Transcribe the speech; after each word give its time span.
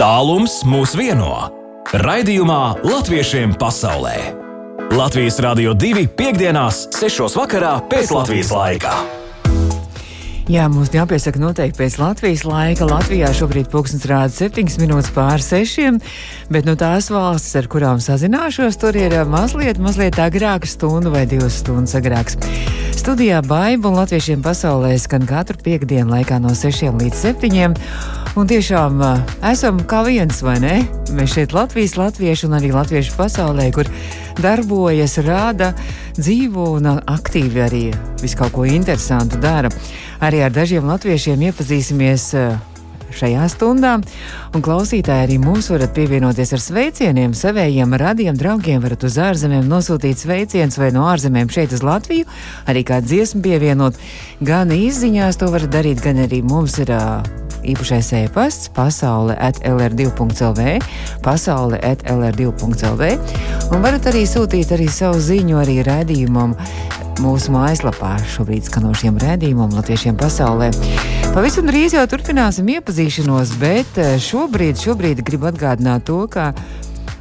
Tālums 0.00 0.62
mūs 0.64 0.94
vieno. 0.96 1.50
Raidījumā 1.92 2.80
Latviešiem 2.88 3.50
pasaulē. 3.60 4.14
Latvijas 4.96 5.36
Rādio 5.44 5.74
2 5.76 6.06
piekdienās, 6.16 6.86
6. 6.96 7.26
vakarā 7.36 7.74
pēc 7.90 8.08
Latvijas 8.16 8.48
laika. 8.48 8.94
Jā, 10.48 10.70
mums 10.72 10.88
jāpiesaka 10.96 11.42
noteikti 11.42 11.82
pēc 11.82 11.98
Latvijas 12.00 12.46
laika. 12.48 12.88
Latvijā 12.88 13.28
šobrīd 13.36 13.68
pulkstenis 13.68 14.08
rāda 14.08 14.32
7 14.32 14.80
minūtes 14.80 15.12
pār 15.12 15.44
6, 15.44 16.00
bet 16.48 16.64
no 16.64 16.78
tās 16.80 17.12
valstis, 17.12 17.60
ar 17.60 17.68
kurām 17.68 18.00
sazināšos, 18.00 18.80
tur 18.80 18.96
ir 18.96 19.18
mazliet, 19.28 19.76
mazliet 19.84 20.16
agrāka 20.16 20.64
stunda 20.64 21.12
vai 21.12 21.26
divas 21.28 21.60
stundas 21.60 21.92
agrāks. 22.00 22.40
Studijā 23.00 23.38
Baiba 23.40 23.88
un 23.88 23.94
Latviešiem 23.96 24.42
pasaulē 24.44 24.90
skan 25.00 25.22
katru 25.24 25.56
piekdienu 25.64 26.12
laikā 26.12 26.36
no 26.36 26.50
6 26.52 26.98
līdz 27.00 27.16
7. 27.16 27.76
Un 28.36 28.50
tiešām 28.50 29.00
esam 29.48 29.78
kā 29.88 30.02
viens, 30.04 30.42
vai 30.44 30.58
ne? 30.60 30.74
Mēs 31.16 31.32
šeit 31.32 31.54
Latvijas 31.56 31.96
latvieši 31.96 32.44
un 32.50 32.58
arī 32.58 32.74
latviešu 32.76 33.16
pasaulē, 33.16 33.70
kur 33.72 33.88
darbojas, 34.36 35.16
rāda, 35.24 35.70
dzīvo 36.18 36.66
un 36.76 36.90
aktīvi 37.00 37.64
arī 37.64 37.82
visu 38.20 38.36
kaut 38.36 38.52
ko 38.58 38.68
interesantu 38.68 39.40
dara. 39.40 39.72
Arī 40.20 40.44
ar 40.44 40.52
dažiem 40.52 40.84
latviešiem 40.92 41.48
iepazīsimies 41.48 42.34
šajā 43.14 43.48
stundā. 43.52 43.96
Un 44.54 44.64
klausītāji 44.64 45.26
arī 45.26 45.38
mūs 45.42 45.70
varat 45.72 45.94
pievienoties 45.96 46.54
ar 46.56 46.64
sveicieniem 46.64 47.34
savējiem 47.36 47.96
radiem 48.00 48.38
draugiem. 48.38 48.80
Varat 48.84 49.04
uz 49.08 49.18
ārzemēm 49.20 49.68
nosūtīt 49.70 50.22
sveicienus 50.22 50.80
vai 50.80 50.92
no 50.96 51.06
ārzemēm 51.10 51.50
šeit 51.52 51.74
uz 51.76 51.84
Latviju. 51.86 52.28
Arī 52.70 52.84
kā 52.86 53.02
dziesmu 53.04 53.42
pievienot. 53.44 54.00
Gan 54.40 54.72
izziņās 54.74 55.40
to 55.40 55.52
varat 55.52 55.72
darīt, 55.74 56.02
gan 56.04 56.24
arī 56.26 56.42
mums 56.46 56.78
ir. 56.82 56.94
Uh, 56.96 57.40
īpašais 57.66 58.12
e-pasts 58.16 58.70
pasaule 58.76 59.36
at 59.36 59.60
lr2.lv, 59.66 60.78
pasaule 61.24 61.80
at 61.84 62.04
lr2.lv, 62.08 63.10
un 63.70 63.84
varat 63.84 64.10
arī 64.10 64.24
sūtīt 64.28 64.72
arī 64.76 64.88
savu 64.92 65.20
ziņu 65.20 65.60
arī 65.60 65.80
redzījumam 65.86 66.56
mūsu 67.20 67.52
mājaslapā 67.52 68.16
šobrīd 68.36 68.70
skanošiem 68.70 69.20
redzījumam 69.20 69.76
latviešiem 69.76 70.16
pasaulē. 70.20 70.72
Pavisam 71.30 71.68
drīz 71.70 71.92
jau 71.94 72.02
turpināsim 72.10 72.66
iepazīšanos, 72.72 73.52
bet 73.60 73.98
šobrīd, 74.18 74.80
šobrīd 74.82 75.20
gribu 75.22 75.46
atgādināt 75.52 76.02
to, 76.08 76.24
ka 76.26 76.48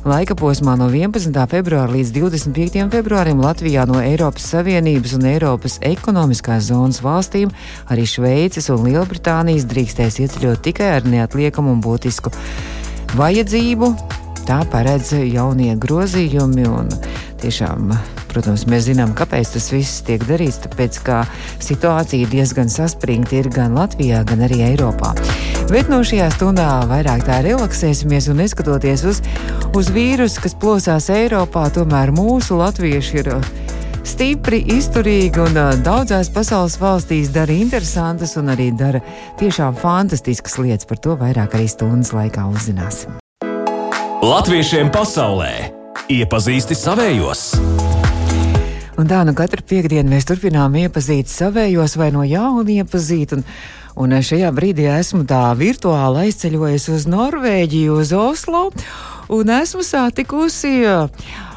Laika 0.02 0.33
posmā 0.33 0.73
no 0.79 0.88
11. 0.89 1.35
februāra 1.52 1.91
līdz 1.93 2.15
25. 2.15 2.87
februārim 2.89 3.43
Latvijā 3.43 3.83
no 3.85 3.99
Eiropas 4.02 4.47
Savienības 4.49 5.13
un 5.19 5.27
Eiropas 5.30 5.77
ekonomiskās 5.85 6.71
zonas 6.71 7.03
valstīm 7.05 7.52
arī 7.93 8.07
Šveices 8.09 8.71
un 8.73 8.87
Lielbritānijas 8.87 9.67
drīkstēs 9.69 10.17
ieceļot 10.23 10.65
tikai 10.65 10.89
ar 10.95 11.05
neatliekamu 11.05 11.77
un 11.77 11.85
būtisku 11.85 12.33
vajadzību. 13.19 13.93
Tā 14.50 14.64
paredz 14.72 15.14
jaunie 15.14 15.75
grozījumi 15.78 16.66
tiešām 17.39 17.94
Protams, 18.30 18.67
mēs 18.69 18.86
zinām, 18.86 19.16
kāpēc 19.17 19.55
tas 19.55 19.69
viss 19.73 20.03
tiek 20.05 20.22
darīts. 20.30 20.59
Tāpēc, 20.64 21.00
ka 21.05 21.23
situācija 21.64 22.30
diezgan 22.30 22.70
saspringta 22.70 23.39
ir 23.39 23.50
gan 23.53 23.73
Latvijā, 23.77 24.22
gan 24.27 24.44
arī 24.45 24.61
Eiropā. 24.67 25.16
Bet 25.72 25.89
no 25.89 26.02
šajā 26.05 26.30
stundā 26.36 26.67
vairāk 26.89 27.25
tā 27.27 27.39
relaksēsimies 27.45 28.30
un 28.31 28.42
neskatoties 28.44 29.05
uz, 29.09 29.22
uz 29.77 29.89
vīrusu, 29.94 30.44
kas 30.45 30.58
plosās 30.61 31.09
Eiropā, 31.14 31.67
tomēr 31.73 32.14
mūsu 32.16 32.59
latvieši 32.59 33.22
ir 33.23 33.31
stipri, 34.08 34.61
izturīgi 34.77 35.42
un 35.44 35.58
uh, 35.58 35.72
daudzās 35.86 36.30
pasaules 36.33 36.77
valstīs 36.81 37.33
dara 37.33 37.53
interesantas 37.53 38.38
un 38.42 38.53
arī 38.53 38.70
dara 38.77 39.02
tiešām 39.42 39.77
fantastiskas 39.81 40.58
lietas. 40.61 40.89
Par 40.89 41.02
to 41.02 41.17
vairāk 41.20 41.58
arī 41.58 41.70
stundas 41.70 42.14
laikā 42.17 42.45
uzzināsim. 42.50 43.17
Latviešiem 44.19 44.89
pasaulē 44.91 45.69
iepazīsti 46.11 46.75
savējos! 46.75 47.43
Un 48.99 49.07
tā 49.07 49.21
nu 49.23 49.31
katru 49.31 49.63
piekdienu 49.63 50.11
mēs 50.11 50.27
turpinām 50.27 50.75
iepazīt 50.75 51.31
savējos 51.31 51.95
vai 51.95 52.09
no 52.11 52.25
jauna 52.27 52.67
iepazīt. 52.81 53.37
Un, 53.37 53.45
un 53.95 54.17
šajā 54.19 54.52
brīdī 54.52 54.89
esmu 54.91 55.23
tā 55.23 55.45
virtuāli 55.55 56.25
aizceļojusi 56.25 56.97
uz 56.97 57.08
Norvēģiju, 57.15 57.95
uz 58.03 58.11
Oslo, 58.11 58.65
un 59.31 59.55
esmu 59.55 59.87
satikusi. 59.87 60.75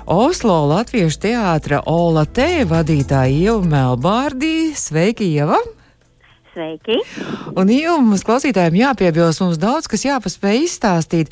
Oslo 0.07 0.63
Latviešu 0.71 1.19
teātra 1.27 1.83
Ola 1.91 2.29
T 2.31 2.63
vadītāja 2.63 3.27
Ieva 3.43 3.63
Melbārdī. 3.75 4.71
Sveiki, 4.79 5.35
Ieva! 5.35 5.59
Sveiki! 6.53 6.99
Un 7.57 7.71
jau 7.73 7.95
mums 8.05 8.21
klausītājiem 8.29 8.75
jāpiebilst, 8.77 9.41
mums 9.41 9.57
daudz 9.61 9.87
kas 9.89 10.03
jāpaspēj 10.05 10.59
izstāstīt. 10.67 11.31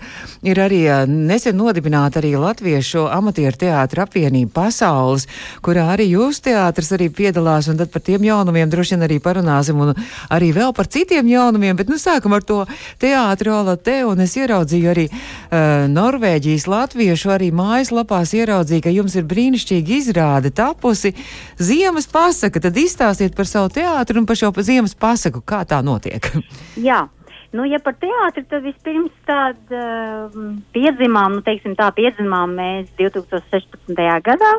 Ir 0.48 0.56
arī 0.60 0.78
nesen 1.08 1.58
nodibināta 1.60 2.22
arī 2.22 2.30
Latviešu 2.40 3.02
amatieru 3.12 3.60
teātra 3.60 4.06
apvienība 4.06 4.54
pasaules, 4.62 5.26
kurā 5.60 5.90
arī 5.92 6.06
jūs 6.14 6.40
teātris 6.46 6.88
arī 6.96 7.10
piedalās, 7.12 7.68
un 7.68 7.76
tad 7.76 7.92
par 7.92 8.04
tiem 8.06 8.24
jaunumiem 8.24 8.72
droši 8.72 8.96
vien 8.96 9.04
arī 9.04 9.18
parunāsim, 9.20 9.82
un 9.84 9.92
arī 10.32 10.54
vēl 10.56 10.72
par 10.76 10.88
citiem 10.88 11.28
jaunumiem, 11.28 11.76
bet 11.76 11.92
nu 11.92 12.00
sākam 12.00 12.38
ar 12.38 12.46
to 12.48 12.62
teātri 13.00 13.52
Ola 13.52 13.76
te, 13.76 13.98
un 14.08 14.24
es 14.24 14.38
ieraudzīju 14.40 14.92
arī 14.94 15.06
uh, 15.12 15.84
Norvēģijas 15.92 16.64
latviešu 16.70 17.34
arī 17.36 17.50
mājaslapās 17.60 18.32
ieraudzīju, 18.40 18.86
ka 18.88 18.96
jums 18.96 19.18
ir 19.20 19.28
brīnišķīgi 19.28 20.00
izrāde 20.00 20.48
tapusi 20.48 21.12
ziemas 21.60 22.08
pasaka, 22.08 22.64
tad 22.64 22.80
izstāstiet 22.80 23.36
par 23.36 23.48
savu 23.52 23.68
teātru 23.76 24.24
un 24.24 24.28
par 24.28 24.40
šo 24.40 24.54
ziemas 24.64 24.96
pasaku 24.96 25.09
pasaku, 25.10 25.42
kā 25.46 25.64
tā 25.68 25.82
notiek? 25.86 26.30
Jā. 26.90 27.06
Nu, 27.50 27.64
ja 27.66 27.80
par 27.82 27.96
teātri, 27.98 28.44
tad 28.46 28.62
vispirms 28.62 29.14
tāda 29.26 29.78
uh, 29.82 30.34
piedzimām, 30.70 31.40
nu, 31.40 31.42
teiksim 31.42 31.74
tā, 31.74 31.88
piedzimām 31.96 32.52
mēs 32.54 32.92
2016. 33.00 33.90
gadā, 34.22 34.50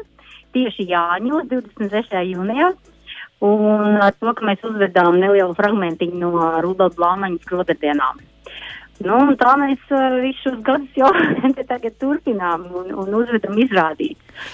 tieši 0.52 0.90
Jāņos, 0.90 1.46
26. 1.54 2.18
jūnijā. 2.34 2.74
Un 3.48 3.96
ar 4.04 4.12
to, 4.20 4.34
ka 4.36 4.44
mēs 4.46 4.60
uzvedām 4.68 5.22
nelielu 5.24 5.56
fragmentiņu 5.56 6.20
no 6.20 6.50
Rudolf 6.66 7.00
Blāmaņas 7.00 7.48
krodardienām. 7.48 8.20
Nu, 9.08 9.22
tā 9.40 9.56
mēs 9.64 9.88
uh, 9.88 10.20
visus 10.28 10.60
gadus 10.68 11.00
jau 11.00 11.10
tagad 11.72 11.96
turpinām 12.04 12.68
un, 12.76 12.92
un 12.92 13.20
uzvedam 13.24 13.56
izrādītas. 13.56 14.52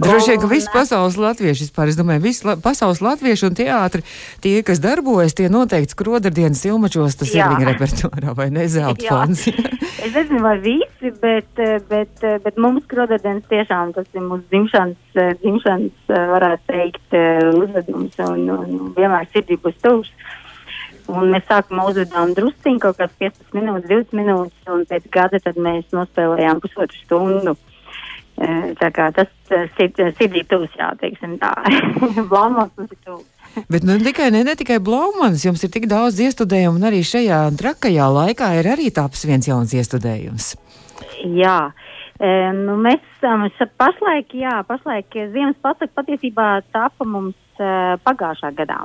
Droši 0.00 0.30
vien, 0.32 0.40
ka 0.40 0.48
visi 0.48 0.70
pasaules 0.72 1.18
latvieši 1.20 1.66
vispār, 1.66 1.90
es 1.92 1.98
domāju, 1.98 2.22
visi 2.24 2.46
la 2.48 2.54
pasaules 2.56 3.02
latvieši 3.04 3.44
un 3.50 3.56
teātri, 3.58 4.00
tie, 4.44 4.54
kas 4.64 4.80
darbojas, 4.80 5.34
tie 5.36 5.50
noteikti 5.52 5.92
skrodardienas 5.92 6.62
ilmačos, 6.64 7.18
tas 7.20 7.32
Jā. 7.34 7.44
ir 7.44 7.58
viņa 7.58 7.68
repertuārā 7.74 8.32
vai 8.38 8.48
ne 8.54 8.64
zelta 8.72 9.04
fonds. 9.04 9.44
es 10.06 10.14
nezinu, 10.14 10.40
vai 10.44 10.56
visi, 10.64 11.12
bet, 11.20 11.60
bet, 11.90 12.24
bet 12.44 12.60
mums 12.60 12.86
skrodardienas 12.86 13.44
tiešām 13.52 13.92
tas 13.96 14.08
ir 14.16 14.24
mūsu 14.24 14.46
dzimšanas, 14.54 15.18
dzimšanas 15.42 16.14
varētu 16.32 16.70
teikt, 16.72 17.18
uzvedums 17.60 18.22
un, 18.30 18.46
un 18.54 18.94
vienmēr 18.96 19.28
sirdī 19.34 19.60
būs 19.60 19.76
tuvs. 19.84 20.14
Un 21.12 21.32
mēs 21.34 21.44
sākumā 21.50 21.84
uzvedām 21.90 22.32
drusciņu, 22.36 22.80
kaut 22.80 22.96
kāds 22.96 23.18
15 23.20 23.56
minūtes, 23.58 23.90
20 23.90 24.16
minūtes, 24.16 24.56
un 24.72 24.86
pēc 24.88 25.10
gada 25.12 25.40
tad 25.42 25.58
mēs 25.60 25.90
nospēlējām 25.92 26.62
pusotru 26.62 27.00
stundu. 27.02 27.56
Tā 28.80 28.88
kā 28.90 29.10
tas 29.14 29.28
sirdī 29.76 30.42
tūs, 30.50 30.72
jā, 30.74 30.88
teiksim 30.98 31.36
tā. 31.38 31.52
Blāmons 32.32 32.72
mums 32.78 32.90
ir 32.90 32.98
tūs. 33.06 33.26
Bet 33.68 33.84
nu, 33.84 33.98
tikai, 34.00 34.30
ne, 34.32 34.40
ne 34.46 34.54
tikai 34.56 34.78
Blaumans, 34.80 35.44
jums 35.44 35.62
ir 35.64 35.70
tik 35.74 35.84
daudz 35.90 36.20
iestudējumu, 36.24 36.80
un 36.80 36.88
arī 36.88 37.02
šajā 37.04 37.40
trakajā 37.60 38.06
laikā 38.08 38.48
ir 38.58 38.68
arī 38.72 38.88
tāds 38.94 39.26
viens 39.28 39.48
jauns 39.48 39.74
iestudējums. 39.76 40.54
Jā, 41.36 41.58
e, 42.16 42.30
nu, 42.56 42.78
mēs 42.80 43.04
um, 43.28 43.44
pašlaik, 43.80 44.32
jā, 44.40 44.56
pašlaik 44.68 45.18
ziemas 45.34 45.58
pasaka 45.64 45.92
patiesībā 46.00 46.48
tapa 46.72 47.06
mums 47.06 47.36
uh, 47.60 48.00
pagājušā 48.06 48.54
gadā 48.56 48.80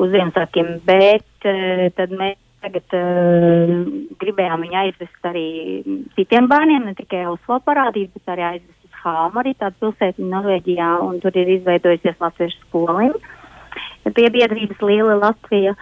uz 0.00 0.10
Ziemassvētkiem, 0.16 0.72
bet 0.88 1.50
uh, 1.50 1.84
tad 1.98 2.16
mēs 2.16 2.40
tagad 2.64 2.96
uh, 2.96 3.74
gribējām 4.20 4.64
viņu 4.66 4.80
aizvest 4.80 5.28
arī 5.30 5.46
citiem 6.16 6.48
bērniem, 6.50 6.88
ne 6.88 6.96
tikai 6.98 7.26
Oslo 7.30 7.60
parādīt, 7.64 8.12
bet 8.16 8.34
arī 8.34 8.48
aizvest 8.48 8.88
uz 8.88 9.00
Hāmu, 9.04 9.42
arī 9.42 9.52
tādu 9.60 9.80
pilsētu 9.82 10.28
Norvēģijā, 10.32 10.90
un 11.04 11.20
tur 11.20 11.36
ir 11.36 11.50
izveidojusies 11.58 12.20
latviešu 12.24 12.62
skoliņa 12.64 14.12
pie 14.12 14.28
biedrības 14.30 14.82
Liela 14.84 15.16
Latvija. 15.20 15.74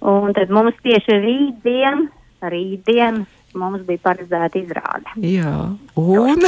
Un 0.00 0.32
tad 0.36 0.52
mums 0.52 0.76
tieši 0.84 1.16
rītdien, 1.20 2.06
rītdien 2.40 3.24
mums 3.58 3.82
bija 3.88 4.00
paredzēta 4.06 4.60
izrāde. 4.60 5.16
Jā, 5.20 5.54
un? 6.00 6.46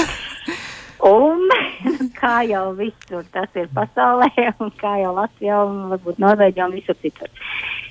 Un 1.02 1.40
kā 2.20 2.34
jau 2.46 2.70
visur 2.78 3.26
tas 3.34 3.50
ir 3.58 3.68
pasaulē, 3.74 4.30
un 4.62 4.72
kā 4.80 4.94
jau 5.02 5.12
Latvijā, 5.18 5.60
un 5.66 5.92
varbūt 5.92 6.20
Norvēģijā 6.22 6.68
un 6.68 6.76
visur 6.78 6.98
citur. 7.02 7.28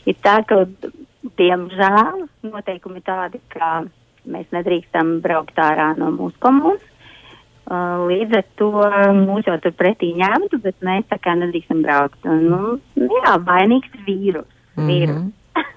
Ir 0.09 0.17
tā, 0.25 0.39
ka 0.47 0.63
diemžēl 1.39 2.25
noteikumi 2.47 3.03
tādi, 3.05 3.41
ka 3.53 3.83
mēs 4.29 4.49
nedrīkstam 4.53 5.19
braukt 5.23 5.59
ārā 5.61 5.91
no 5.97 6.11
mūsu 6.15 6.37
komunas. 6.41 6.87
Uh, 7.71 8.01
līdz 8.09 8.33
ar 8.35 8.47
to 8.59 8.71
mūs 9.21 9.45
jau 9.47 9.55
tur 9.63 9.75
pretī 9.77 10.11
ņemtu, 10.17 10.59
bet 10.63 10.75
mēs 10.83 11.05
tā 11.07 11.19
kā 11.21 11.37
nedrīkstam 11.39 11.83
braukt. 11.85 12.19
Un, 12.27 12.41
nu, 12.49 13.11
jā, 13.21 13.37
vainīgs 13.47 13.93
ir 13.95 14.07
vīrus. 14.07 14.49
Mm 14.75 14.81
-hmm. 14.81 14.89
vīrus. 14.89 15.29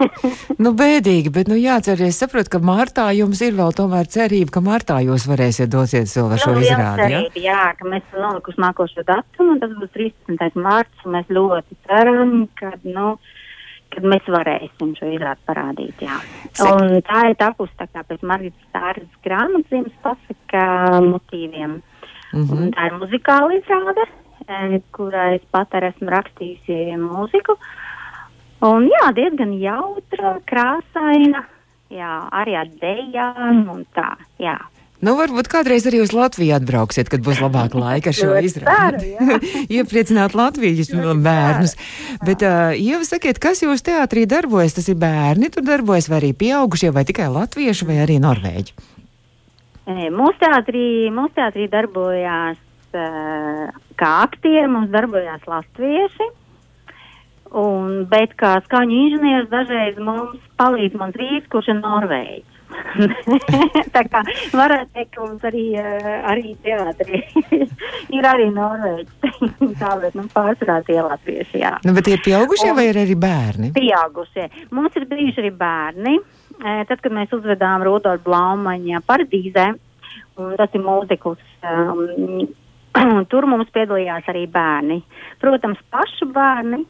nu, 0.64 0.73
bēdīgi, 0.76 1.31
bet 1.35 1.49
nu, 1.50 1.56
jāceries, 1.58 2.19
saprot, 2.19 2.49
ka 2.50 2.61
martā 2.62 3.06
jums 3.17 3.41
ir 3.44 3.55
vēl 3.58 3.75
tomēr 3.76 4.08
cerība, 4.11 4.56
ka 4.56 4.62
martā 4.64 4.99
jūs 5.05 5.26
varēsiet 5.31 5.70
doties 5.73 6.17
vēl 6.17 6.35
ar 6.35 6.43
šo 6.43 6.55
Nu, 6.55 6.62
izrādi. 6.64 7.06
Ja? 7.12 7.20
cerība, 7.20 7.43
jā, 7.44 7.64
ka 7.79 7.88
mēs 7.93 8.19
nolikuši 8.25 8.62
nākošo 8.64 9.06
datumu, 9.06 9.56
un 9.56 9.62
tas 9.62 9.73
būs 9.81 9.94
13. 9.96 10.61
mārts, 10.67 11.05
un 11.05 11.17
mēs 11.19 11.32
ļoti 11.38 11.81
ceram, 11.88 12.35
ka, 12.61 12.73
nu, 12.85 13.17
kad 13.94 14.06
mēs 14.11 14.26
varēsim 14.31 14.93
šo 14.99 15.08
izrādi 15.14 15.46
parādīt, 15.49 16.05
jā. 16.05 16.19
Un 16.67 16.99
tā 17.06 17.23
ir 17.31 17.38
tapusi 17.41 17.75
tā 17.79 17.88
kā 17.93 18.05
pēc 18.08 18.25
Margitas 18.26 18.69
Stāras 18.69 19.17
grāmatzīmes 19.26 19.94
pasaka 20.05 20.67
motīviem. 21.05 21.81
Mhm. 22.35 22.52
Un 22.58 22.75
tā 22.75 22.91
ir 22.91 22.99
muzikāla 22.99 23.58
izrāde, 23.61 24.06
kurai 24.93 25.35
es 25.38 25.44
pat 25.50 25.75
arī 25.79 25.93
esmu 25.94 26.11
rakstījusi 26.12 26.99
mūziku. 27.00 27.56
Un 28.64 28.88
jā, 28.88 29.08
diezgan 29.14 29.52
jautra, 29.61 30.38
krāsaina, 30.49 31.44
jā, 31.93 32.12
arī 32.32 32.55
ar 32.56 32.70
dejām 32.81 33.69
un 33.70 33.85
tā, 33.94 34.14
jā. 34.41 34.56
Nu, 35.05 35.12
varbūt 35.19 35.51
kādreiz 35.53 35.85
arī 35.89 36.01
uz 36.01 36.15
Latviju 36.17 36.55
atbrauksiet, 36.56 37.11
kad 37.12 37.21
būs 37.25 37.43
labāka 37.45 37.77
laika 37.77 38.12
šo 38.17 38.33
izrādi. 38.41 39.12
Iepriecināt 39.77 40.37
Latvijas 40.39 40.93
bērnus. 40.95 41.77
Bet, 42.25 42.45
uh, 42.47 42.73
Ieva, 42.73 43.05
sakiet, 43.05 43.41
kas 43.43 43.61
jūs 43.65 43.85
teātrī 43.85 44.25
darbojas? 44.31 44.79
Tas 44.79 44.89
ir 44.89 44.97
bērni, 45.01 45.51
tur 45.53 45.67
darbojas, 45.67 46.09
vai 46.09 46.23
arī 46.23 46.33
pieaugušie, 46.45 46.95
vai 46.95 47.05
tikai 47.05 47.29
latvieši, 47.35 47.89
vai 47.91 48.01
arī 48.06 48.17
norvēģi? 48.25 48.77
Mūsu 50.15 50.41
teātrī, 50.41 50.87
mūsu 51.12 51.37
teātrī 51.37 51.69
darbojās 51.69 52.62
kā 52.95 54.11
aktieri, 54.25 54.71
mums 54.71 54.89
darbojās 54.95 55.45
latvieši. 55.51 56.31
Un, 57.55 58.06
bet 58.11 58.33
kā 58.41 58.56
skaņu 58.65 58.97
inženieris 59.05 59.53
dažreiz 59.53 60.01
mums 60.03 60.41
palīdz 60.59 60.97
mans 60.99 61.21
vīrs, 61.21 61.47
kurš 61.53 61.71
ir 61.71 61.79
norvēģis. 61.83 62.54
tā 63.94 64.03
kā 64.11 64.23
varētu 64.55 64.91
teikt, 64.94 65.11
ka 65.15 65.25
mums 65.25 65.47
arī, 65.49 65.65
uh, 65.81 66.09
arī 66.31 66.55
teātrī 66.65 67.21
ir 68.17 68.29
arī 68.29 68.49
norvēģis. 68.55 69.35
tā, 69.81 69.93
bet 70.03 70.17
nu, 70.19 70.26
pārsvarā 70.35 70.81
tie 70.87 71.00
latvieši, 71.00 71.61
jā. 71.62 71.75
Nu, 71.87 71.94
bet 71.97 72.09
tie 72.09 72.17
ir 72.19 72.25
pieaugušie, 72.25 72.71
Un- 72.73 72.79
vai 72.79 72.88
ir 72.91 73.00
arī 73.03 73.17
bērni? 73.19 73.73
Pieaugušie. 73.76 74.49
Mums 74.75 74.99
ir 75.00 75.09
bijuši 75.11 75.44
arī 75.44 75.53
bērni. 75.59 76.19
E, 76.55 76.76
Tad, 76.88 77.00
kad 77.03 77.15
mēs 77.15 77.32
uzvedām 77.35 77.82
Rudolfa 77.82 78.23
Blaumaņa 78.25 79.03
paradīzē, 79.09 79.70
un 80.38 80.55
tas 80.59 80.75
ir 80.77 80.85
mūzikls, 80.85 81.43
um, 81.67 82.44
tur 83.31 83.49
mums 83.50 83.70
piedalījās 83.75 84.29
arī 84.31 84.47
bērni. 84.50 85.00
Protams, 85.43 85.81
pašu 85.91 86.31
bērni. 86.35 86.85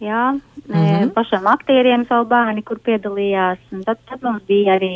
Jā, 0.00 0.32
mm. 0.32 0.74
-hmm. 0.74 1.10
pašiem 1.10 1.46
aktieriem 1.46 2.04
savu 2.06 2.28
bērni, 2.30 2.62
kur 2.62 2.78
piedalījās. 2.78 3.58
un 3.72 3.82
Tad, 3.84 3.98
tad 4.06 4.22
mums 4.22 4.42
bija 4.46 4.76
arī 4.78 4.94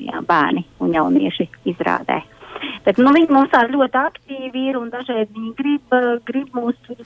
jā, 0.00 0.22
bērni 0.26 0.64
un 0.80 0.94
jaunieši 0.94 1.48
izrādē. 1.64 2.22
Bet 2.84 2.98
nu, 2.98 3.12
viņi 3.12 3.28
mums 3.30 3.50
tā 3.50 3.64
ļoti 3.68 3.98
aktīvi 4.00 4.68
ir 4.70 4.76
un 4.78 4.90
dažreiz 4.90 5.28
viņi 5.34 5.54
grib, 5.58 5.82
eh, 5.92 6.18
grib 6.24 6.48
mūs 6.54 6.74
tur, 6.86 6.96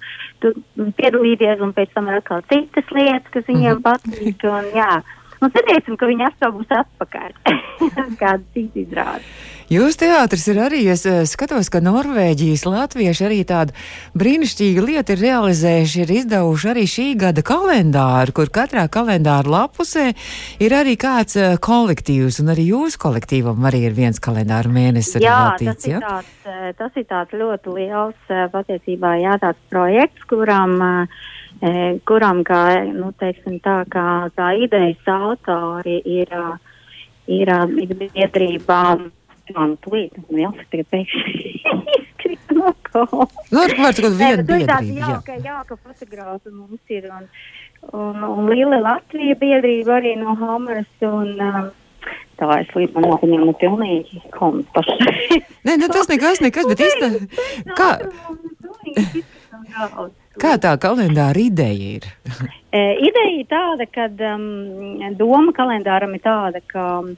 tur 0.41 0.53
piedalīties 0.77 1.61
un 1.61 1.73
pēc 1.73 1.95
tam 1.95 2.09
ir 2.09 2.21
atkal 2.21 2.43
citas 2.43 2.85
lietas, 2.91 3.31
kas 3.33 3.45
viņiem 3.45 3.75
Mhm. 3.75 3.83
patīk. 3.83 4.45
Un, 4.45 4.65
jā. 4.75 5.03
Nu, 5.41 5.49
cerēsim, 5.49 5.97
ka 5.97 6.06
viņi 6.06 6.27
atkal 6.27 6.53
būs 6.53 6.69
atpakaļ. 6.69 7.31
Kāda 8.21 8.45
cita 8.55 8.79
izrāda. 8.79 9.25
Jūs 9.70 9.94
teātris 9.94 10.49
ir 10.50 10.58
arī, 10.58 10.81
es 10.90 11.05
eh, 11.06 11.20
skatos, 11.31 11.69
ka 11.70 11.78
Norvēģijas 11.78 12.64
latvieši 12.67 13.22
arī 13.22 13.37
tādu 13.46 13.70
brīnišķīgu 14.19 14.82
lietu 14.82 15.14
ir 15.14 15.20
realizējuši, 15.22 16.00
ir 16.02 16.11
izdevuši 16.17 16.70
arī 16.72 16.82
šī 16.90 17.05
gada 17.20 17.44
kalendāru, 17.46 18.34
kur 18.34 18.50
katrā 18.50 18.88
kalendāra 18.90 19.46
lapusē 19.46 20.08
ir 20.58 20.75
arī 20.75 20.96
kāds 20.99 21.38
eh, 21.38 21.55
kolektīvs, 21.62 22.40
un 22.43 22.50
arī 22.50 22.64
jūsu 22.72 22.99
kolektīvam 23.05 23.69
arī 23.70 23.84
ir 23.87 23.94
viens 23.94 24.19
kalendāra 24.19 24.72
mēnesis 24.75 25.22
Jā, 25.22 25.37
veltīts, 25.52 25.84
tas 25.84 25.87
ir, 25.87 25.94
ja? 25.94 26.02
tāds, 26.02 26.34
eh, 26.50 26.75
tas 26.82 26.99
ir 26.99 27.06
tāds 27.14 27.38
ļoti 27.44 27.76
liels 27.76 28.34
patiesībā 28.56 29.14
jā, 29.22 29.38
tāds 29.46 29.62
projekts, 29.70 30.26
kuram, 30.34 30.75
eh, 31.62 32.02
kuram 32.11 32.43
kā, 32.43 32.64
nu, 32.90 33.14
teiksim 33.22 33.62
tā, 33.62 33.84
kā, 33.94 34.08
kā 34.34 34.50
idejas 34.67 35.14
autori 35.14 36.02
ir, 36.19 36.34
ir, 37.31 37.55
eh, 37.55 39.08
Man 39.56 39.76
nu 40.31 40.43
jā, 40.44 40.52
es 40.61 40.70
tagad 40.73 40.91
pēkšņi 40.94 41.50
no 42.61 42.75
kaut. 42.82 43.32
Nu, 43.52 43.62
ar 43.62 43.75
kāds 43.75 44.00
kaut 44.02 44.14
Nē, 44.14 44.20
viena 44.20 44.44
biedrība, 44.47 44.79
jā. 44.94 45.08
jauka, 45.08 45.37
jauka 45.44 45.76
fotogrāfa 45.81 46.52
mums 46.52 46.94
ir. 46.94 47.08
Un, 47.11 47.29
un, 47.97 48.25
un 48.29 48.50
Liela 48.50 48.81
Latvija 48.85 49.37
biedrība 49.41 49.99
arī 49.99 50.17
no 50.20 50.37
Hameras. 50.38 50.91
Un, 51.06 51.35
um, 51.41 51.70
tā 52.41 52.49
es 52.61 52.73
līdz 52.76 52.97
man 52.97 53.19
viņam 53.23 53.52
pilnīgi 53.61 54.23
komu 54.37 54.64
pašai. 54.76 55.41
Nē, 55.67 55.76
nu 55.82 55.91
tas 55.93 56.11
nekas, 56.11 56.43
nekas, 56.44 56.70
bet 56.70 56.85
īstenībā, 56.87 57.20
kā, 57.79 57.91
kā 60.41 60.56
tā 60.62 60.75
kalendāra 60.81 61.43
ideja 61.43 61.96
ir? 61.99 62.08
E, 62.70 62.81
ideja 63.11 63.35
ir 63.35 63.49
tāda, 63.50 63.87
ka 63.91 64.08
um, 64.32 65.03
doma 65.19 65.53
kalendāram 65.56 66.14
ir 66.17 66.25
tāda, 66.25 66.62
ka 66.70 66.87
e, 67.05 67.14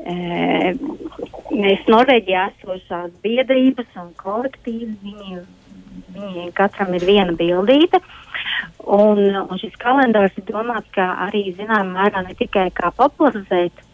mēs 0.00 1.86
Norvēģijā 1.88 2.42
esošās 2.52 3.14
biedrības 3.24 3.88
un 4.00 4.12
kolektīvas, 4.20 4.98
viņi, 5.02 5.40
viņi 6.16 6.50
katram 6.56 6.94
ir 6.98 7.06
viena 7.08 7.32
bildīte. 7.36 8.02
Un, 8.86 9.18
un 9.18 9.58
šis 9.58 9.74
kalendārs 9.80 10.36
ir 10.38 10.46
domāts, 10.50 10.90
ka 10.94 11.08
arī 11.26 11.48
zināmā 11.56 11.88
mērā 11.96 12.22
ne 12.26 12.36
tikai 12.38 12.68
kā 12.76 12.92
popularizēt 12.94 13.84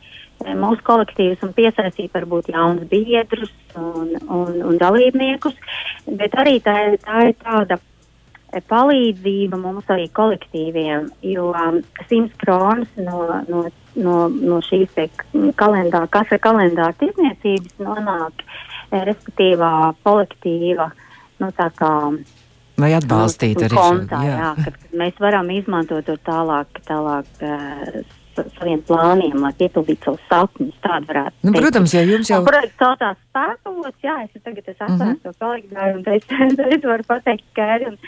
mūsu 0.42 0.82
kolektīvus 0.84 1.42
un 1.46 1.54
piesaistīt 1.54 2.12
varbūt 2.14 2.50
jaunus 2.52 2.88
biedrus 2.90 3.52
un, 3.78 4.10
un, 4.26 4.58
un 4.66 4.78
dalībniekus, 4.80 5.54
bet 6.18 6.34
arī 6.42 6.58
tā, 6.64 6.74
tā 7.04 7.28
ir 7.30 7.36
tāda 7.38 7.78
palīdzība 8.68 9.56
mums 9.60 9.88
arī 9.92 10.08
kolektīviem, 10.12 11.08
jo 11.24 11.48
um, 11.56 11.80
100 12.04 12.36
kronas 12.42 12.90
no, 13.00 13.22
no, 13.48 13.64
no, 13.96 14.16
no 14.28 14.60
šīs 14.66 14.92
kalendāra, 15.56 16.10
kas 16.12 16.34
ir 16.34 16.42
kalendāra 16.44 16.92
tirdzniecības 17.00 17.80
nonāk 17.80 18.44
e, 18.44 19.00
respektīvā 19.08 19.72
kolektīva, 20.04 20.90
nu 21.40 21.52
tā 21.56 21.70
kā 21.78 21.92
Lai 22.80 22.94
atbalstītu 22.96 23.66
arī 23.66 23.76
šo, 23.76 23.82
kontā, 23.84 24.22
jā. 24.24 24.36
jā, 24.40 24.50
kad, 24.64 24.76
kad 24.80 24.94
mēs 24.96 25.18
varam 25.20 25.50
izmantot 25.52 26.06
to 26.08 26.16
tālāk, 26.24 26.80
tālāk 26.88 27.42
uh, 27.44 27.98
saviem 28.36 28.80
plāniem, 28.88 29.36
lai 29.42 29.52
piepildītu 29.58 30.04
savus 30.04 30.24
sapņus. 30.30 30.78
Tāda 30.84 31.08
varētu 31.10 31.34
Nu, 31.42 31.52
teikt. 31.52 31.62
protams, 31.64 31.94
ja 31.94 32.02
jums 32.08 32.30
jau. 32.32 32.40
Un 32.42 32.48
projekts 32.48 32.80
saucās 32.82 33.20
spēkavots, 33.28 34.00
jā, 34.04 34.16
es 34.24 34.42
tagad 34.42 34.68
es 34.72 34.80
atceros 34.80 35.22
to 35.22 35.32
kalendāru 35.40 36.00
un 36.00 36.04
es, 36.16 36.26
es 36.76 36.84
varu 36.84 37.08
pateikt 37.08 37.46
skaidri. 37.52 37.92
Un, 37.92 37.98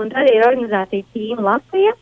un 0.00 0.10
tad 0.14 0.30
ir 0.32 0.46
organizācija 0.48 1.06
Tīma 1.14 1.46
Latvija. 1.50 1.94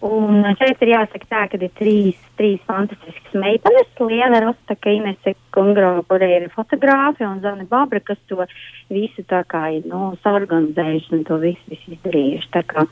Un 0.00 0.40
šeit 0.56 0.80
ir 0.80 0.94
jāsaka 0.94 1.26
tā, 1.28 1.40
ka 1.52 1.58
ir 1.60 1.68
trīs, 1.76 2.16
trīs 2.38 2.60
fantastiskas 2.64 3.34
meitenes. 3.36 3.90
Liena 4.00 4.38
Rostaka, 4.40 4.88
Inese 4.96 5.34
Kungrova, 5.52 6.00
kur 6.08 6.22
ir 6.24 6.46
fotogrāfi 6.54 7.26
un 7.28 7.42
Zana 7.44 7.66
Babra, 7.68 8.00
kas 8.00 8.16
to 8.30 8.46
visu 8.88 9.26
tā 9.28 9.42
kā 9.44 9.66
ir, 9.76 9.84
nu, 9.92 10.14
sarganizējuši 10.24 11.12
un 11.18 11.26
to 11.28 11.36
visu, 11.42 11.60
visu 11.68 11.92
izdarījuši. 11.98 12.48
Tā 12.56 12.62
kā 12.72 12.86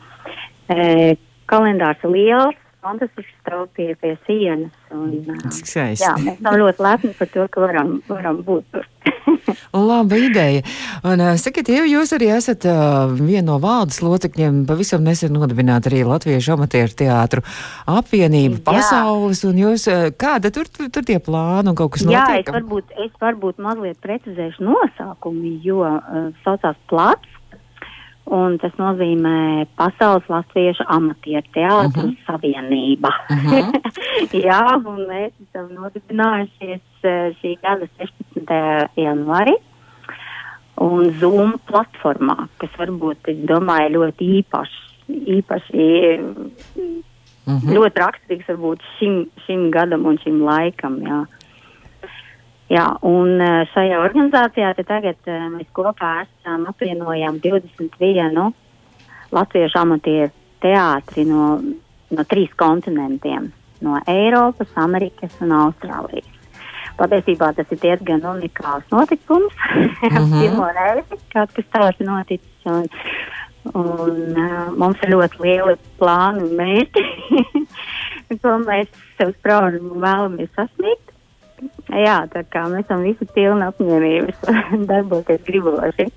e, 0.69 1.17
kalendārs 1.49 2.05
ir 2.05 2.13
liels, 2.13 2.61
fantastisks 2.85 3.33
stāv 3.43 3.67
pie, 3.77 3.93
pie 4.01 4.15
sienas. 4.27 4.75
Un, 4.95 5.11
Cik 5.53 5.67
skaisti. 5.69 6.05
jā, 6.05 6.15
mēs 6.23 6.39
esam 6.39 6.59
ļoti 6.63 6.85
lepni 6.87 7.13
par 7.19 7.33
to, 7.35 7.49
ka 7.53 7.65
varam, 7.65 7.99
varam 8.09 8.43
būt 8.47 8.69
tur. 8.75 8.87
Laba 9.89 10.17
ideja. 10.17 10.63
Un, 11.05 11.21
uh, 11.21 11.35
sakiet, 11.41 11.69
ja 11.73 11.85
jūs 11.89 12.13
arī 12.17 12.31
esat 12.35 12.65
uh, 12.69 13.11
viena 13.13 13.47
no 13.51 13.59
valdes 13.63 14.01
locekļiem, 14.05 14.63
pavisam 14.69 15.05
nesen 15.05 15.35
nodibināt 15.37 15.89
arī 15.91 16.03
Latviešu 16.09 16.55
amatieru 16.57 16.97
teātru 16.99 17.45
apvienību 17.89 18.59
Jā. 18.61 18.65
pasaules, 18.71 19.43
un 19.49 19.61
jūs, 19.61 19.87
uh, 19.93 20.09
kāda 20.17 20.53
tur, 20.55 20.69
tur, 20.73 20.91
tur 20.95 21.07
tie 21.09 21.19
plāni 21.23 21.73
un 21.73 21.79
kaut 21.79 21.97
kas 21.97 22.05
Jā, 22.09 22.25
es 22.39 22.47
notiek? 22.49 22.53
varbūt, 22.59 22.95
es 23.07 23.13
varbūt 23.23 23.61
mazliet 23.65 24.01
precizēšu 24.05 24.65
nosaukumu, 24.69 25.57
jo 25.65 25.83
uh, 25.85 26.31
saucās 26.45 26.79
plats. 26.91 27.35
Un 28.31 28.59
tas 28.59 28.73
nozīmē 28.77 29.67
Pasaules 29.77 30.27
Latviešu 30.29 30.85
amatieru 30.93 31.47
teātru 31.55 32.03
uh 32.03 32.05
Mhm. 32.05 32.11
-huh. 32.11 32.27
savienība. 32.27 33.09
Uh 33.31 33.37
Mhm. 33.37 33.55
-huh. 33.55 34.41
Jā, 34.49 34.77
un 34.87 35.01
mēs 35.09 35.33
esam 35.45 35.69
nodibinājušies 35.79 36.81
eh, 37.03 37.35
šī 37.43 37.57
gada 37.63 37.87
16. 37.99 38.89
janvārī. 38.97 39.55
Un 40.81 41.11
Zoom 41.21 41.55
platformā, 41.67 42.49
kas 42.59 42.71
varbūt, 42.79 43.17
es 43.29 43.37
domāju, 43.37 43.89
ļoti 43.97 44.43
īpašs, 44.43 44.77
īpaši 45.09 46.19
Mhm. 47.49 47.73
ļoti 47.73 47.97
raksturīgs 48.05 48.49
varbūt 48.49 48.81
šim, 48.99 49.27
šim 49.47 49.71
gadam 49.71 50.05
un 50.07 50.19
šim 50.19 50.41
laikam. 50.45 50.99
Jā. 51.01 51.25
Jā, 52.69 52.87
un 53.03 53.41
eh, 53.41 53.65
šajā 53.73 54.01
organizācijā 54.05 54.75
tagad 54.85 55.17
eh, 55.27 55.45
mēs 55.53 55.69
kopā 55.73 56.27
esam 56.27 56.67
apvienojām 56.69 57.41
21 57.41 58.53
latviešu 59.33 59.79
amatieru 59.79 60.33
teātri 60.61 61.25
no 61.29 61.61
no 62.15 62.25
trīs 62.25 62.53
kontinentiem- 62.57 63.53
no 63.85 64.01
Eiropas, 64.09 64.71
Amerikas 64.77 65.37
un 65.45 65.55
Austrālijas. 65.55 66.35
Patiesībā 66.99 67.53
tas 67.55 67.69
ir 67.71 67.79
diezgan 67.79 68.25
unikāls 68.27 68.87
notikums. 68.91 69.55
Mm 70.09 70.25
-hmm. 70.25 70.41
Pirmo 70.41 70.67
reizi 70.75 71.17
kaut 71.33 71.53
kas 71.55 71.65
tāds 71.73 72.01
noticis. 72.01 72.65
Un, 72.65 72.87
un, 73.75 74.37
uh, 74.37 74.79
mums 74.79 74.97
ir 75.03 75.11
ļoti 75.11 75.41
lieli 75.41 75.75
plāni 75.99 76.43
un 76.43 76.57
mērķi, 76.57 77.05
ko 78.43 78.49
mēs 78.59 78.89
sev 79.19 79.35
spraužam 79.39 79.91
un 79.93 80.01
vēlamies 80.01 80.51
sasniegt. 80.57 81.08
Jā, 81.89 82.23
tā 82.33 82.45
kā 82.53 82.67
mēs 82.71 82.87
esam 82.87 83.05
visi 83.07 83.29
pilni 83.35 83.67
apņēmības 83.69 84.49
darboties 84.91 85.45
griboši. 85.47 86.09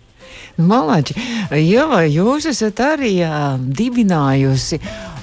Malači, 0.62 1.16
Ieva, 1.58 2.04
jūs 2.06 2.46
esat 2.52 2.80
arī 2.84 3.14
uh, 3.24 3.56
dibinājusi 3.58 4.80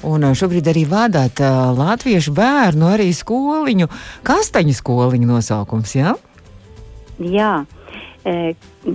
un 0.09 0.25
šobrīd 0.35 0.69
arī 0.71 0.83
vadāt 0.89 1.41
uh, 1.43 1.69
latviešu 1.77 2.33
bērnu 2.35 2.89
arī 2.93 3.09
skoliņu, 3.15 3.87
kastaņu 4.27 4.75
skoliņu 4.79 5.29
nosaukums, 5.29 5.95
jā? 5.97 6.15
Jā, 7.19 7.65
e, 8.23 8.53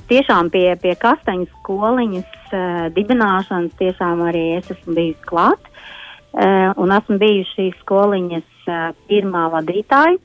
tiešām 0.09 0.49
pie, 0.53 0.71
pie 0.81 0.95
kastaņu 0.97 1.49
skoliņas 1.59 2.53
e, 2.57 2.61
dibināšanas 2.97 3.75
tiešām 3.77 4.23
arī 4.31 4.45
es 4.59 4.71
esmu 4.73 4.97
bijis 4.97 5.27
klāt, 5.29 5.69
e, 6.33 6.47
un 6.81 6.95
esmu 6.97 7.19
bijusi 7.21 7.53
šīs 7.53 7.83
skoliņas 7.83 8.65
e, 8.65 8.79
pirmā 9.11 9.45
vadītāja, 9.53 10.17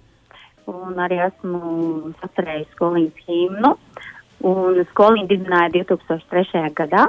un 0.69 0.99
arī 1.01 1.19
esmu 1.25 2.13
sacerējis 2.21 2.73
skoliņas 2.75 3.23
himnu. 3.27 3.73
Un 4.49 4.77
skoliņu 4.91 5.27
dibināja 5.27 5.73
2003. 5.81 6.69
gadā. 6.77 7.07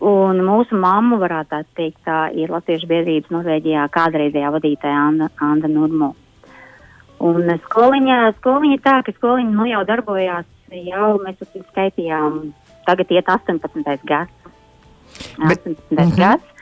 Un 0.00 0.40
mūsu 0.44 0.78
mamma, 0.80 1.18
varētu 1.20 1.50
tā 1.52 1.60
teikt, 1.76 2.00
tā 2.06 2.20
ir 2.32 2.52
Latviešu 2.52 2.88
biedrības 2.88 3.32
Norvēģijā 3.34 3.84
kādreizējā 3.92 4.52
vadītāja 4.54 5.00
Anna, 5.08 5.28
Anna 5.44 5.68
Nurmo. 5.68 6.14
Un 7.20 7.50
skoliņa, 7.66 8.20
skoliņa 8.38 8.78
tā, 8.84 8.94
ka 9.04 9.12
skoliņa 9.18 9.52
nu 9.52 9.66
jau 9.68 9.82
darbojās, 9.88 10.48
jau 10.72 11.10
mēs 11.20 11.42
skaitījām, 11.68 12.38
tagad 12.86 13.12
iet 13.12 13.28
18. 13.28 14.06
gads. 14.08 14.32
18. 15.36 15.44
Bet, 15.48 15.66
uh 15.66 16.00
-huh. 16.00 16.16
gads. 16.16 16.59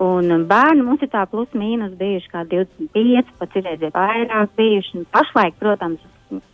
Un 0.00 0.46
bērni 0.48 0.82
mums 0.82 1.02
ir 1.04 1.10
tā 1.12 1.26
plus 1.28 1.48
mīnus 1.52 1.92
bijuši 1.98 2.30
kā 2.32 2.46
25, 2.48 3.34
pat 3.38 3.52
citreiz 3.52 3.82
ir 3.82 3.92
vairāk 3.92 4.56
bijuši. 4.56 4.96
Un 4.98 5.04
pašlaik, 5.12 5.58
protams, 5.60 6.00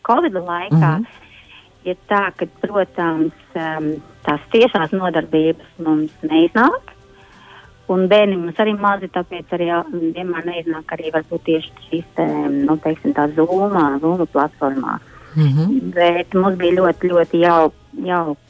Covid 0.06 0.34
laikā. 0.34 0.74
Uh 0.74 0.98
-huh 0.98 1.24
ir 1.86 1.96
tā, 2.10 2.26
ka, 2.36 2.48
protams, 2.62 3.34
um, 3.54 3.88
tās 4.26 4.44
tiešās 4.54 4.94
nodarbības 4.96 5.80
mums 5.86 6.14
neiznāk. 6.26 6.92
Un 7.92 8.08
bērni 8.10 8.38
mums 8.40 8.58
arī 8.58 8.72
mazi, 8.74 9.06
tāpēc 9.14 9.52
arī 9.54 9.68
vienmēr 10.16 10.48
neiznāk 10.48 10.90
arī 10.96 11.12
varbūt 11.14 11.44
tieši 11.46 11.84
šīs, 11.84 12.08
nu, 12.66 12.74
teiksim, 12.82 13.14
tā 13.14 13.28
zūma, 13.36 13.84
zūma 14.02 14.26
platformā. 14.32 14.98
Mm 15.36 15.52
-hmm. 15.52 15.92
Bet 15.94 16.34
mums 16.34 16.56
bija 16.58 16.80
ļoti, 16.80 17.10
ļoti 17.12 17.36
jau, 17.44 17.72
jauks 18.02 18.40
eh, 18.40 18.45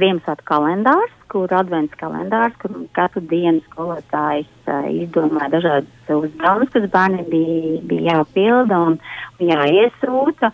Ziemassvētku 0.00 0.46
kalendārs, 0.48 1.14
kur 1.30 1.52
advents 1.54 1.96
kalendārs, 2.00 2.56
kur 2.62 2.74
katru 2.96 3.22
dienu 3.30 3.62
skolotājs 3.68 4.50
uh, 4.66 4.86
izdomāja 4.90 5.54
dažādas 5.56 6.12
uzdevumus, 6.16 6.72
kas 6.74 6.86
bērniem 6.92 7.26
bija, 7.30 7.80
bija 7.90 8.14
jāpilda 8.18 8.78
un, 8.90 9.00
un 9.38 9.50
jāiesūta. 9.52 10.52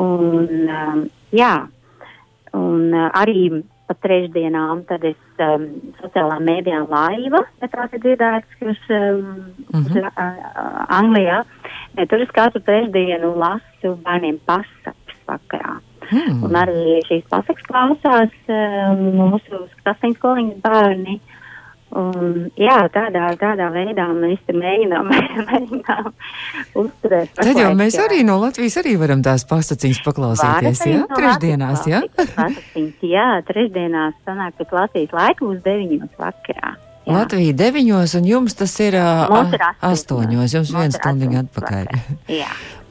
Un, 0.00 0.50
um, 0.74 1.04
jā, 1.34 1.52
un 2.58 2.98
arī 3.14 3.62
pa 3.84 3.94
trešdienām 4.00 4.84
tad 4.88 5.04
es 5.06 5.42
um, 5.44 5.66
sociālā 6.00 6.38
mēdījā 6.42 6.84
laiva, 6.88 7.42
ja 7.60 7.70
tās 7.72 7.92
ir 7.92 8.02
dzirdētas, 8.04 8.60
kas 8.60 8.92
um, 8.96 9.32
uh, 9.74 10.14
Anglijā. 10.88 11.42
Ja, 11.94 12.06
tur 12.10 12.24
es 12.24 12.32
katru 12.34 12.62
trešdienu 12.64 13.34
lasu 13.38 13.96
bērniem 14.06 14.40
pasakas 14.48 15.20
vakarā. 15.28 15.78
Mm. 16.10 16.42
Un 16.46 16.58
arī 16.58 16.98
šīs 17.08 17.24
pasakas 17.30 17.68
klausās 17.68 18.34
um, 18.50 19.06
mūsu 19.20 19.64
krastīņas 19.82 20.20
skoliņas 20.20 20.60
bērni. 20.64 21.20
Un, 21.94 22.48
jā, 22.58 22.78
tādā, 22.90 23.28
tādā 23.38 23.68
veidā 23.70 24.08
mēs 24.16 24.40
mēģinām, 24.50 25.12
mēģinām 25.50 26.08
uzturēt. 26.80 27.30
Tad 27.38 27.60
jau 27.60 27.68
mēs 27.78 27.98
jā. 28.00 28.08
arī 28.08 28.24
no 28.26 28.40
Latvijas 28.42 28.80
arī 28.82 28.96
varam 28.98 29.22
tās 29.22 29.46
pasaciņas 29.46 30.00
paklausīties, 30.06 30.82
jā? 30.90 31.04
No 31.04 31.20
trešdienās, 31.20 31.84
jā? 31.90 32.02
Pasaciņas, 32.18 33.04
jā, 33.06 33.28
trešdienās 33.46 34.18
sanāk 34.26 34.58
pēc 34.58 34.74
Latvijas 34.74 35.14
laika 35.14 35.46
uz 35.46 35.62
deviņos 35.62 36.18
vakarā. 36.18 36.74
Jā. 37.04 37.18
Latvija 37.18 37.52
deviņos, 37.58 38.14
un 38.16 38.28
jums 38.28 38.56
tas 38.56 38.72
ir, 38.80 38.96
uh, 38.96 39.52
ir 39.52 39.64
astoņos. 39.84 40.54
Jums 40.56 40.70
viens 40.72 40.96
stundiņa 40.96 41.42
atpakaļ. 41.44 41.90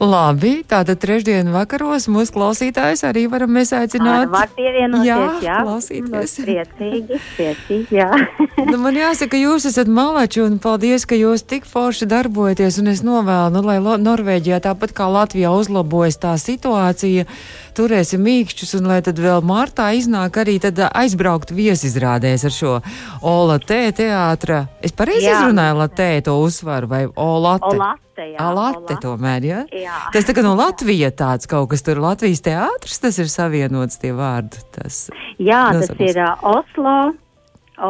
Labi, 0.04 0.64
tātad 0.66 0.98
trešdien 1.00 1.52
vakaros 1.54 2.08
mūsu 2.10 2.34
klausītājs 2.34 3.04
arī 3.06 3.24
varam 3.30 3.52
mēs 3.54 3.70
aicināt. 3.76 4.26
Var 4.32 4.50
pievienoties, 4.56 5.06
jā, 5.06 5.18
jā 5.44 5.58
klausīties. 5.62 6.34
Priecīgi, 6.44 7.20
priecīgi, 7.36 7.98
jā. 8.00 8.08
nu, 8.70 8.78
man 8.82 8.98
jāsaka, 8.98 9.38
jūs 9.38 9.68
esat 9.70 9.90
malači 9.90 10.42
un 10.44 10.58
paldies, 10.62 11.06
ka 11.06 11.18
jūs 11.18 11.46
tik 11.46 11.66
forši 11.70 12.10
darbojaties, 12.10 12.80
un 12.82 12.90
es 12.92 13.04
novēlu, 13.06 13.54
nu, 13.54 13.62
lai 13.66 13.78
Norvēģijā 14.02 14.60
tāpat 14.66 14.94
kā 14.98 15.06
Latvijā 15.10 15.54
uzlabojas 15.54 16.18
tā 16.22 16.34
situācija 16.42 17.28
turēsim 17.74 18.22
mīkšķus, 18.22 18.76
un 18.78 18.90
lai 18.90 19.00
tad 19.04 19.18
vēl 19.22 19.42
martā 19.46 19.88
iznāk 19.98 20.38
arī 20.42 20.58
aizbraukt 20.62 21.54
viesizrādēs 21.54 22.46
ar 22.46 22.54
šo 22.54 22.74
Ola 23.22 23.58
T 23.62 23.78
teātra. 24.04 24.64
Es 24.84 24.94
pareizi 24.96 25.30
izrunāju 25.30 25.78
Latē 25.80 26.08
to 26.24 26.36
uzsvaru 26.42 26.90
vai 26.90 27.02
Olate? 27.08 27.70
Olate, 27.72 28.28
jā. 28.34 28.38
Olate 28.44 28.98
tomēr, 29.02 29.48
jā? 29.48 29.62
jā. 29.72 29.98
Tas 30.14 30.28
kā 30.28 30.44
no 30.44 30.54
Latvijas 30.58 31.16
tāds 31.18 31.50
kaut 31.50 31.70
kas 31.72 31.84
tur 31.86 32.02
Latvijas 32.04 32.44
teātris, 32.44 33.00
tas 33.02 33.18
ir 33.22 33.30
savienots 33.32 34.00
tie 34.02 34.12
vārdi. 34.16 34.62
Tas, 34.74 35.06
jā, 35.38 35.64
tas 35.74 35.92
ir 35.98 36.20
uh, 36.20 36.46
Oslo, 36.54 36.96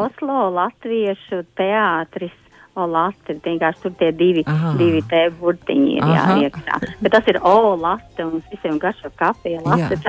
Oslo 0.02 0.40
Latviešu 0.54 1.44
teātris 1.58 2.34
Olaste, 2.74 3.36
vienkārši 3.44 3.84
tur 3.84 3.92
tie 4.00 4.10
divi, 4.16 4.42
Aha. 4.50 4.72
divi 4.78 4.98
te 5.06 5.20
burtiņi 5.38 5.92
ir 5.94 6.08
jāiekšā. 6.10 6.78
Bet 7.04 7.14
tas 7.14 7.28
ir 7.30 7.38
Olaste, 7.46 8.24
un 8.24 8.32
mums 8.34 8.48
visiem 8.50 8.80
garšo 8.82 9.12
kafija. 9.14 9.60
Olaste. 9.62 10.00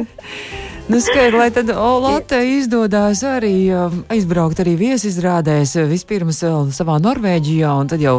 nu, 0.90 0.98
skaidri, 0.98 1.38
lai 1.38 1.50
tad 1.54 1.70
Olaste 1.70 2.42
izdodās 2.56 3.22
arī 3.26 3.54
um, 3.74 4.02
aizbraukt 4.10 4.62
arī 4.64 4.74
viesizrādēs 4.80 5.76
vispirms 5.90 6.42
vēl 6.46 6.72
savā 6.74 6.98
Norvēģijā, 7.02 7.70
un 7.70 7.94
tad 7.94 8.02
jau 8.02 8.18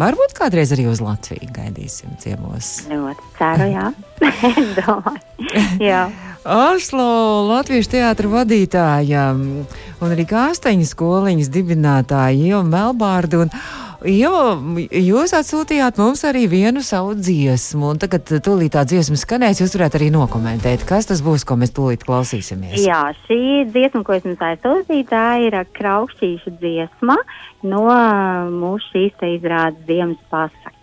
varbūt 0.00 0.36
kādreiz 0.36 0.72
arī 0.76 0.86
uz 0.90 1.02
Latviju 1.04 1.50
gaidīsim 1.56 2.14
ciemos. 2.22 2.86
Ļoti 2.90 3.32
ceru, 3.38 3.68
jā. 3.72 3.90
Domāju, 4.78 5.66
jā. 5.82 6.06
Oslo 6.46 7.06
Latviešu 7.48 7.96
teātra 7.96 8.30
vadītāja 8.30 9.24
un 9.34 10.12
arī 10.12 10.26
kāsteņa 10.30 10.86
skoliņas 10.86 11.50
dibinātāja 11.50 12.36
Ieva 12.52 12.62
Melbārda. 12.62 13.42
Un, 13.46 13.50
Jo 14.04 14.58
jūs 14.92 15.32
atsūtījāt 15.36 15.96
mums 16.00 16.24
arī 16.28 16.44
vienu 16.50 16.82
savu 16.84 17.14
dziesmu, 17.16 17.94
un 17.94 18.00
tagad 18.02 18.28
tūlīt 18.28 18.74
tā 18.76 18.84
dziesma 18.88 19.16
skanēs. 19.16 19.62
Jūs 19.62 19.76
varētu 19.78 20.00
arī 20.00 20.10
nokomentēt, 20.12 20.84
kas 20.88 21.08
tas 21.08 21.22
būs, 21.24 21.46
ko 21.48 21.56
mēs 21.60 21.72
tūlīt 21.76 22.04
klausīsimies. 22.04 22.76
Jā, 22.84 23.02
šī 23.24 23.66
dziesma, 23.72 24.04
ko 24.04 24.18
es 24.18 24.28
jums 24.28 24.42
aizsūtīju, 24.44 25.08
tā 25.08 25.26
ir 25.46 25.58
kraukšķīša 25.78 26.56
dziesma 26.60 27.16
no 27.66 27.84
mūsu 28.52 28.92
šīs 28.92 29.20
te 29.20 29.32
izrādes 29.38 29.86
Ziemas 29.88 30.20
pasaka. 30.30 30.74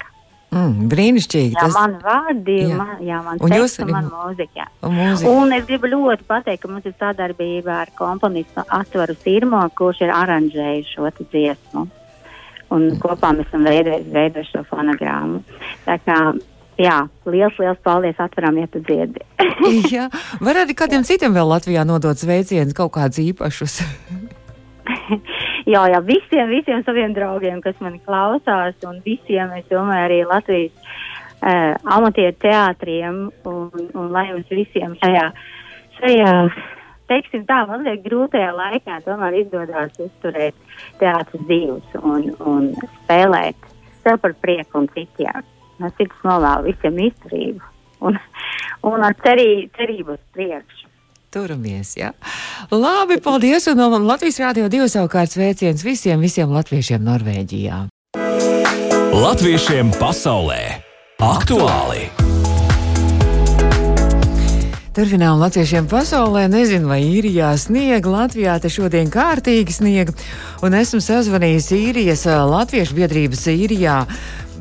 Mm, 0.53 0.86
brīnišķīgi. 0.91 1.55
Jā, 1.55 1.63
tas... 1.65 1.74
man 1.74 1.96
vārdi, 2.03 2.60
jā. 2.62 2.75
man, 2.77 2.93
jā, 3.01 3.22
man 3.25 3.39
un 3.39 3.50
teksta, 3.50 3.58
jūs 3.58 3.79
arī 3.82 3.96
man 3.96 4.12
mūzika. 4.12 4.67
Un, 4.86 5.00
mūzika. 5.00 5.32
un 5.34 5.55
es 5.58 5.65
gribu 5.70 5.89
ļoti 5.89 6.27
pateikt, 6.29 6.62
ka 6.62 6.70
mums 6.70 6.86
ir 6.89 6.93
sadarbība 7.00 7.79
ar 7.82 7.93
komponistu 7.98 8.65
Atvaru 8.77 9.17
Sirmo, 9.24 9.63
kurš 9.77 10.03
ir 10.05 10.13
aranžējis 10.13 10.93
šo 10.93 11.10
dziesmu. 11.24 11.88
Un 12.74 12.89
kopā 13.01 13.34
mēs 13.38 13.50
esam 13.51 13.68
veidojuši 13.68 14.13
veido 14.15 14.44
šo 14.50 14.63
fonogrammu. 14.72 15.44
Tā 15.86 16.00
kā 16.06 16.18
Jā, 16.82 17.03
liels, 17.30 17.53
liels 17.62 17.77
paldies 17.86 18.18
atveram, 18.22 18.58
ja 18.58 18.68
tu 18.72 18.82
dziedi. 18.82 19.22
jā, 19.96 20.08
var 20.42 20.58
arī 20.63 20.74
kādiem 20.77 21.06
citiem 21.06 21.36
vēl 21.36 21.46
Latvijā 21.51 21.84
nodot 21.86 22.18
sveicienus, 22.18 22.74
kaut 22.77 22.96
kādus 22.96 23.22
īpašus. 23.22 23.75
jā, 25.74 25.84
jā, 25.94 26.00
visiem, 26.08 26.50
visiem 26.50 26.82
saviem 26.88 27.13
draugiem, 27.13 27.62
kas 27.62 27.77
mani 27.84 28.01
klausās, 28.01 28.77
un 28.89 28.98
visiem, 29.06 29.53
es 29.60 29.70
domāju, 29.70 30.08
arī 30.08 30.20
Latvijas 30.25 30.74
uh, 30.74 31.77
amatieru 32.00 32.39
teātriem, 32.42 33.22
un, 33.53 33.89
un 33.94 34.10
lai 34.15 34.32
mums 34.32 34.50
visiem 34.50 34.98
šajā, 35.03 35.27
šajā, 36.00 36.34
teiksim 37.12 37.45
tā, 37.50 37.63
mazliet 37.69 38.03
grūtajā 38.05 38.51
laikā 38.57 39.00
tomēr 39.05 39.39
izdodas 39.41 40.00
uzturēt 40.01 40.55
teātras 41.01 41.45
dzīves 41.48 42.00
un, 42.01 42.31
un 42.39 42.72
spēlēt 43.03 43.69
sev 44.03 44.19
par 44.24 44.36
prieku 44.43 44.83
un 44.83 44.89
citiem. 44.95 45.43
No 45.81 45.89
sirds 45.98 46.25
novēlu 46.25 46.69
visiem 46.69 47.00
izturību 47.07 47.74
un, 48.07 48.19
un 48.89 49.05
ar 49.05 49.15
cerī, 49.24 49.67
cerību 49.77 50.17
uz 50.17 50.24
priekšu. 50.36 50.89
Turamies, 51.33 51.95
jā. 51.98 52.12
Labi, 52.69 53.17
paldies. 53.24 53.65
Un 53.72 53.81
no 53.81 53.89
Latvijas 54.05 54.38
Rādio 54.43 54.69
2 54.69 54.89
savukārt 54.93 55.33
sveiciens 55.33 55.81
visiem, 55.86 56.22
visiem 56.22 56.53
latviešiem 56.53 57.01
Norvēģijā. 57.01 57.86
Latviešiem 59.13 59.95
pasaulē 59.98 60.62
aktuāli! 61.24 62.23
Turpinām 64.93 65.39
latviešiem 65.41 65.88
pasaulē. 65.89 66.43
Nezinu, 66.53 66.91
vai 66.91 67.00
īrijā 67.01 67.47
sniega. 67.57 68.12
Latvijā 68.13 68.59
te 68.62 68.69
šodien 68.69 69.07
kārtīgi 69.09 69.73
sniega. 69.73 70.13
Un 70.62 70.77
esmu 70.77 71.00
sazvanījis 71.01 71.71
īrijas 71.73 72.27
latviešu 72.29 73.00
biedrības 73.00 73.41
īrijā 73.50 73.95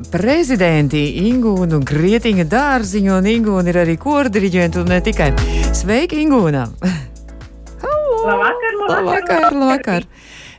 prezidenti 0.09 1.03
Ingūnu 1.29 1.83
Grietiņa 1.85 2.47
dārziņu, 2.49 3.13
un 3.19 3.29
Ingūna 3.29 3.75
ir 3.75 3.83
arī 3.85 3.99
kordiriģenta, 4.01 4.81
un 4.81 4.89
ne 4.95 5.03
tikai. 5.05 5.29
Sveiki, 5.77 6.25
Ingūna! 6.25 6.65
Labvakar, 8.23 8.79
labvakar, 8.81 9.05
labvakar, 9.05 9.53
labvakar! 9.53 10.09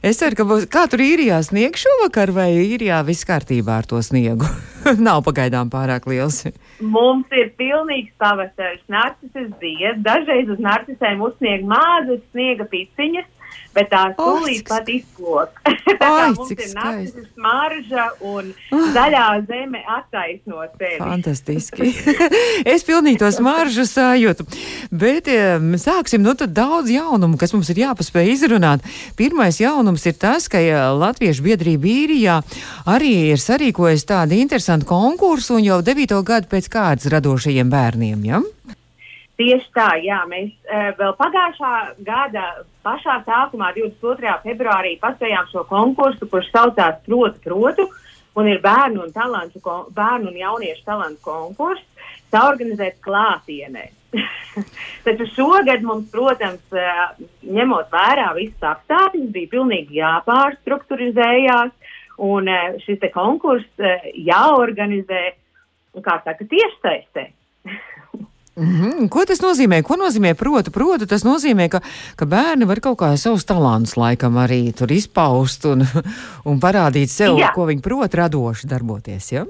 Es 0.03 0.17
ceru, 0.19 0.36
ka 0.36 0.43
būs. 0.43 0.65
Kā 0.67 0.81
tur 0.91 1.00
īrijā 1.00 1.38
sniegs 1.48 1.86
šovakar, 1.86 2.33
vai 2.36 2.50
īrijā 2.60 2.98
viss 3.07 3.24
kārtībā 3.24 3.77
ar 3.79 3.86
to 3.88 4.01
sniegu? 4.03 4.50
Nav 5.05 5.22
pagaidām 5.24 5.69
pārāk 5.72 6.10
liels. 6.12 6.41
Mums 6.83 7.31
ir 7.31 7.53
pilnīgs 7.55 8.12
pavasaris. 8.19 8.81
Narcises 8.91 9.53
zied, 9.62 10.01
dažreiz 10.03 10.51
uz 10.51 10.60
narcisēm 10.60 11.24
uzsnieg 11.24 11.63
mazas 11.63 12.19
sniega 12.33 12.67
piciņas, 12.74 13.29
bet 13.75 13.89
tā 13.91 14.03
tūlīt 14.17 14.67
pat 14.69 14.89
izplok. 14.91 15.59
mums 16.03 16.51
ir 16.53 16.71
narcises 16.75 17.27
smarža 17.33 18.07
un 18.29 18.51
zaļā 18.95 19.27
zeme 19.47 19.83
attaisno 19.97 20.63
sevi. 20.77 20.99
Fantastiski. 21.01 21.89
es 22.73 22.85
pilnīgi 22.87 23.21
to 23.23 23.31
smaržu 23.33 23.85
sajūtu. 23.89 24.47
Bet 24.91 25.29
em, 25.31 25.73
sāksim 25.81 26.23
no 26.25 26.35
tad 26.39 26.55
daudz 26.55 26.91
jaunumu, 26.93 27.39
kas 27.41 27.55
mums 27.55 27.71
ir 27.73 27.83
jāpaspēj 27.85 28.33
izrunāt. 28.35 28.85
Pirmais 29.19 29.59
jaunums 29.61 30.05
ir 30.09 30.17
tas, 30.19 30.49
ka 30.51 30.61
eh, 30.61 30.73
Latviešu 30.93 31.45
biedrība 31.45 31.89
īrijā 31.93 32.39
arī 32.89 33.13
ir 33.33 33.41
sarīkojusi 33.41 34.09
tādu 34.13 34.37
interesantu 34.39 34.89
konkursu 34.89 35.57
un 35.59 35.67
jau 35.67 35.81
devīto 35.85 36.19
gadu 36.25 36.51
pēc 36.51 36.69
kādas 36.73 37.09
radošajiem 37.13 37.71
bērniem. 37.73 38.27
Ja? 38.27 38.43
Tieši 39.43 39.71
tā, 39.75 39.89
jā, 40.00 40.21
mēs 40.29 40.53
uh, 40.71 40.93
vēl 40.95 41.15
pagājušā 41.19 41.71
gada 42.07 42.43
pašā 42.85 43.17
sākumā, 43.25 43.73
22. 43.75 44.38
februārī, 44.45 44.93
paspējām 45.01 45.50
šo 45.51 45.65
konkursu, 45.67 46.29
kurš 46.31 46.47
saucās 46.53 47.01
Protu, 47.03 47.41
Protu, 47.43 47.88
un 48.39 48.47
ir 48.47 48.62
bērnu 48.63 49.03
un, 49.03 49.12
talantu, 49.12 49.59
bērnu 49.91 50.31
un 50.31 50.39
jauniešu 50.39 50.85
talantu 50.88 51.19
konkurss, 51.25 52.07
saorganizēts 52.31 53.03
klātienē. 53.03 53.89
Taču 55.05 55.27
šogad 55.33 55.83
mums, 55.83 56.07
protams, 56.13 56.63
eh, 56.71 57.05
ņemot 57.43 57.91
vērā 57.91 58.31
visus 58.38 58.63
apstākļus, 58.71 59.31
bija 59.35 59.51
pilnīgi 59.57 60.00
jāpārstrukturizējās, 60.00 61.75
un 62.31 62.47
eh, 62.47 62.77
šis 62.85 63.03
konkurss 63.12 63.83
eh, 63.83 64.12
jāorganizē, 64.31 65.25
kā 66.00 66.21
saka, 66.23 66.47
tiešsaistē. 66.55 67.27
Mm 68.55 68.65
-hmm. 68.65 69.10
Ko 69.10 69.25
tas 69.25 69.41
nozīmē? 69.41 69.81
Ko 69.81 69.95
nozīmē 69.95 70.33
proti? 70.38 70.72
Proti, 70.72 71.07
tas 71.07 71.24
nozīmē, 71.25 71.69
ka, 71.69 71.79
ka 72.15 72.25
bērni 72.25 72.65
var 72.65 72.79
kaut 72.79 72.98
kā 73.00 73.17
savus 73.17 73.45
talantus 73.45 73.98
laikam 73.98 74.38
arī 74.38 74.74
tur 74.77 74.91
izpaust 74.91 75.65
un, 75.65 75.81
un 76.50 76.60
parādīt 76.60 77.10
sev, 77.10 77.38
Jā. 77.38 77.51
ko 77.55 77.65
viņi 77.65 77.81
prot 77.81 78.13
radoši 78.13 78.67
darboties. 78.67 79.31
Ja? 79.31 79.45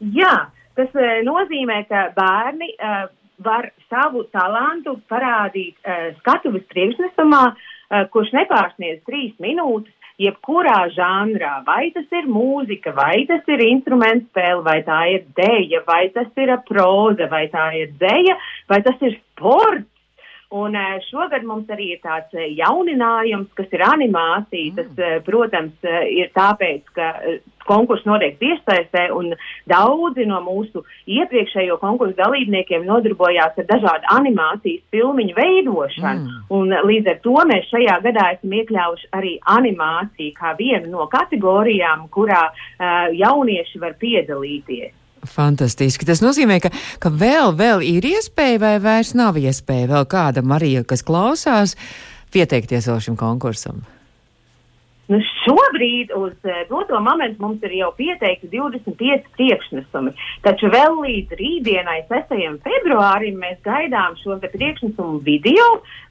Jā, 0.00 0.46
tas 0.76 0.88
e, 0.94 1.22
nozīmē, 1.24 1.84
ka 1.88 2.12
bērni 2.16 2.68
e, 2.72 3.06
var 3.44 3.70
savu 3.90 4.24
talantu 4.32 4.98
parādīt 5.08 5.76
e, 5.84 6.14
skatuves 6.18 6.62
priekšnesumā, 6.72 7.54
e, 7.90 8.04
kurš 8.12 8.32
nepārsniedz 8.32 9.04
trīs 9.04 9.34
minūtes. 9.38 9.92
Jebkurā 10.22 10.90
žanrā, 10.94 11.56
vai 11.66 11.88
tas 11.94 12.06
ir 12.14 12.28
mūzika, 12.30 12.92
vai 12.94 13.24
tas 13.26 13.42
ir 13.50 13.64
instruments 13.66 14.28
spēle, 14.30 14.62
vai 14.62 14.76
tā 14.86 15.00
ir 15.10 15.24
dēļa, 15.34 15.80
vai 15.88 16.04
tas 16.14 16.30
ir 16.38 16.52
proza, 16.68 17.26
vai 17.32 17.48
tā 17.50 17.72
ir 17.80 17.90
dēļa, 17.98 18.36
vai 18.70 18.78
tas 18.86 19.02
ir 19.02 19.18
sports. 19.18 19.88
Un 20.54 20.76
eh, 20.78 21.00
šogad 21.08 21.42
mums 21.42 21.70
arī 21.74 21.88
ir 21.96 22.00
tāds 22.04 22.30
eh, 22.38 22.52
jauninājums, 22.54 23.50
kas 23.58 23.72
ir 23.74 23.82
animācija. 23.82 24.76
Tas, 24.76 24.92
eh, 25.02 25.16
protams, 25.26 25.74
ir 26.14 26.30
tāpēc, 26.36 26.92
ka 26.94 27.08
konkurss 27.66 28.06
notiek 28.06 28.36
tiešsaistē, 28.38 29.08
un 29.16 29.32
daudzi 29.70 30.28
no 30.30 30.38
mūsu 30.44 30.84
iepriekšējo 31.10 31.80
konkursu 31.82 32.14
dalībniekiem 32.20 32.86
nodarbojās 32.86 33.58
ar 33.58 33.68
dažādu 33.72 34.10
animācijas 34.14 34.84
filmiņu 34.94 35.34
veidošanu. 35.40 36.22
Mm. 36.22 36.34
Mm. 36.34 36.48
Un 36.54 36.90
līdz 36.92 37.14
ar 37.14 37.22
to 37.24 37.36
mēs 37.50 37.70
šajā 37.72 38.00
gadā 38.04 38.30
esam 38.36 38.58
iekļāvuši 38.60 39.10
arī 39.18 39.38
animāciju 39.58 40.36
kā 40.38 40.52
vienu 40.60 40.92
no 40.92 41.08
kategorijām, 41.10 42.06
kurā 42.14 42.44
uh, 42.50 43.08
jaunieši 43.16 43.80
var 43.80 43.96
piedalīties. 43.98 44.92
Fantastiski. 45.30 46.06
Tas 46.08 46.22
nozīmē, 46.24 46.60
ka, 46.64 46.72
ka 47.02 47.12
vēl, 47.12 47.54
vēl 47.58 47.84
ir 47.86 48.06
iespēja, 48.14 48.60
vai 48.62 48.76
vairs 48.82 49.14
nav 49.18 49.40
iespēja 49.40 49.90
vēl 49.94 50.06
kādam 50.10 50.54
arī, 50.56 50.76
kas 50.88 51.04
klausās, 51.06 51.76
pieteikties 52.34 52.90
vēl 52.90 53.02
šim 53.08 53.18
konkursam. 53.20 53.84
Nu, 55.04 55.18
šobrīd 55.44 56.14
uz 56.16 56.32
eh, 56.48 56.62
doto 56.70 56.96
momentu 57.04 57.42
mums 57.42 57.64
ir 57.66 57.74
jau 57.76 57.90
pieteikti 57.96 58.48
25 58.48 59.26
priekšnesumi, 59.36 60.14
taču 60.46 60.70
vēl 60.72 60.96
līdz 61.02 61.34
rītdienai, 61.40 61.98
6. 62.08 62.32
februārim, 62.64 63.36
mēs 63.42 63.58
gaidām 63.66 64.16
šo 64.22 64.38
priekšnesumu 64.40 65.20
video. 65.26 65.66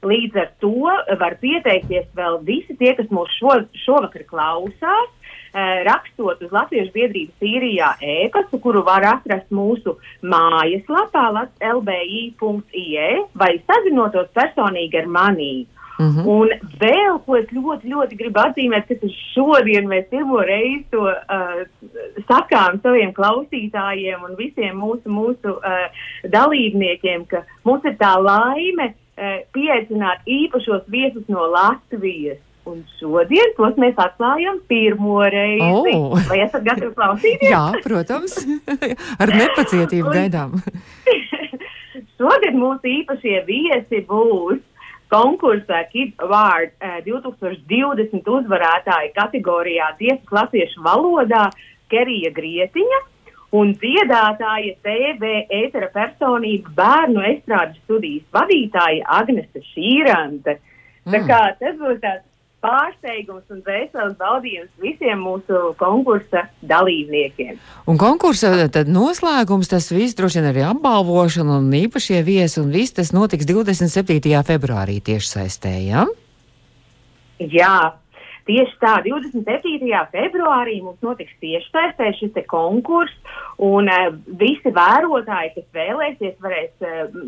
Līdz 0.06 0.38
ar 0.44 0.52
to 0.62 0.94
var 1.18 1.38
pieteikties 1.42 2.06
vēl 2.14 2.38
visi 2.46 2.78
tie, 2.78 2.92
kas 2.94 3.10
mūs 3.10 3.34
šo, 3.40 3.58
šovakar 3.82 4.28
klausās. 4.30 5.10
Eh, 5.54 5.84
Rakstot 5.88 6.42
uz 6.42 6.52
Latvijas 6.52 6.90
biedrības 6.94 7.48
īrijā 7.54 7.94
ēpastu, 8.02 8.60
kuru 8.60 8.84
var 8.86 9.06
atrast 9.14 9.50
mūsu 9.54 9.96
mājaslapā 10.22 11.28
lbi.ie 11.70 13.08
vai 13.34 13.52
sazinotos 13.66 14.28
personīgi 14.34 15.02
ar 15.04 15.08
manī. 15.18 15.54
Mm 15.98 16.10
-hmm. 16.10 16.26
Un 16.26 16.48
vēl, 16.80 17.18
ko 17.26 17.36
es 17.36 17.46
ļoti, 17.46 17.88
ļoti 17.92 18.16
gribu 18.18 18.40
atzīmēt, 18.40 18.88
ka 18.88 19.08
šodien 19.34 19.86
mēs 19.86 20.08
pirmo 20.10 20.40
reizi 20.42 20.84
to 20.90 21.02
uh, 21.06 21.60
sakām 22.28 22.80
saviem 22.82 23.12
klausītājiem 23.12 24.24
un 24.28 24.34
visiem 24.36 24.76
mūsu, 24.76 25.06
mūsu 25.06 25.54
uh, 25.54 25.86
dalībniekiem, 26.24 27.26
ka 27.26 27.44
mums 27.64 27.84
ir 27.84 27.94
tā 27.94 28.18
laime 28.18 28.86
uh, 28.90 29.38
pieaicināt 29.52 30.18
īpašos 30.26 30.82
viesus 30.88 31.28
no 31.28 31.46
Latvijas. 31.46 32.42
Un 32.64 32.78
šodien 32.96 33.50
tos 33.58 33.76
mēs 33.76 33.98
atklājam 34.00 34.56
pirmo 34.70 35.18
reizi. 35.20 35.92
Oh. 35.92 36.14
Vai 36.30 36.38
esat 36.46 36.64
gatavi 36.64 36.94
klausīties? 36.96 37.50
Jā, 37.52 37.64
protams, 37.84 38.38
ar 39.22 39.32
nepacietību 39.36 40.14
gaidām. 40.14 40.56
Šogad 42.16 42.56
mūsu 42.56 42.88
īpašie 42.88 43.42
viesi 43.44 44.00
būs 44.08 44.62
konkursā 45.12 45.84
Kids 45.92 46.16
Award 46.24 46.72
eh, 46.80 47.00
2020 47.06 48.30
uzvarētāja 48.38 49.12
kategorijā 49.18 49.92
tiesas 50.00 50.32
latviešu 50.32 50.82
valodā 50.86 51.50
Kerija 51.92 52.32
Grietiņa 52.34 53.00
un 53.54 53.74
dziedātāja 53.78 54.74
TV 54.82 55.34
ētera 55.62 55.90
personība 55.94 56.72
bērnu 56.80 57.22
estrādes 57.28 57.78
studijas 57.84 58.24
vadītāja 58.34 59.04
Agnese 59.20 59.62
Šīrante. 59.74 60.58
Tā 61.04 61.20
Mm. 61.20 61.26
kā 61.28 61.40
tas 61.60 61.76
būs 61.76 62.00
tāds 62.00 62.24
pārsteigums 62.64 63.44
un 63.52 63.62
veselas 63.66 64.14
baudījums 64.20 64.72
visiem 64.82 65.20
mūsu 65.24 65.74
konkursa 65.80 66.46
dalībniekiem. 66.64 67.58
Un 67.90 68.00
konkursa 68.00 68.68
tad 68.72 68.90
noslēgums, 68.92 69.70
tas 69.72 69.90
viss 69.92 70.16
droši 70.18 70.40
vien 70.40 70.50
arī 70.52 70.64
apbalvošana 70.70 71.60
un 71.60 71.72
īpašie 71.84 72.22
viesi, 72.26 72.60
un 72.62 72.72
viss 72.74 72.96
tas 72.96 73.12
notiks 73.16 73.48
27. 73.50 74.32
februārī 74.48 75.00
tieši 75.04 75.36
saistē, 75.36 75.74
ja? 75.84 76.06
Jā, 77.42 77.76
tieši 78.48 78.76
tā, 78.80 78.94
27. 79.04 79.90
februārī 80.14 80.78
mums 80.84 81.00
notiks 81.04 81.34
tieši 81.42 81.68
saistē 81.74 82.12
šis 82.18 82.38
konkurss, 82.50 83.14
un 83.62 83.90
uh, 83.90 84.12
visi 84.40 84.72
vērotāji, 84.74 85.52
kas 85.56 85.66
vēlēsies, 85.76 86.38
varēs 86.44 86.86
uh, 86.86 87.18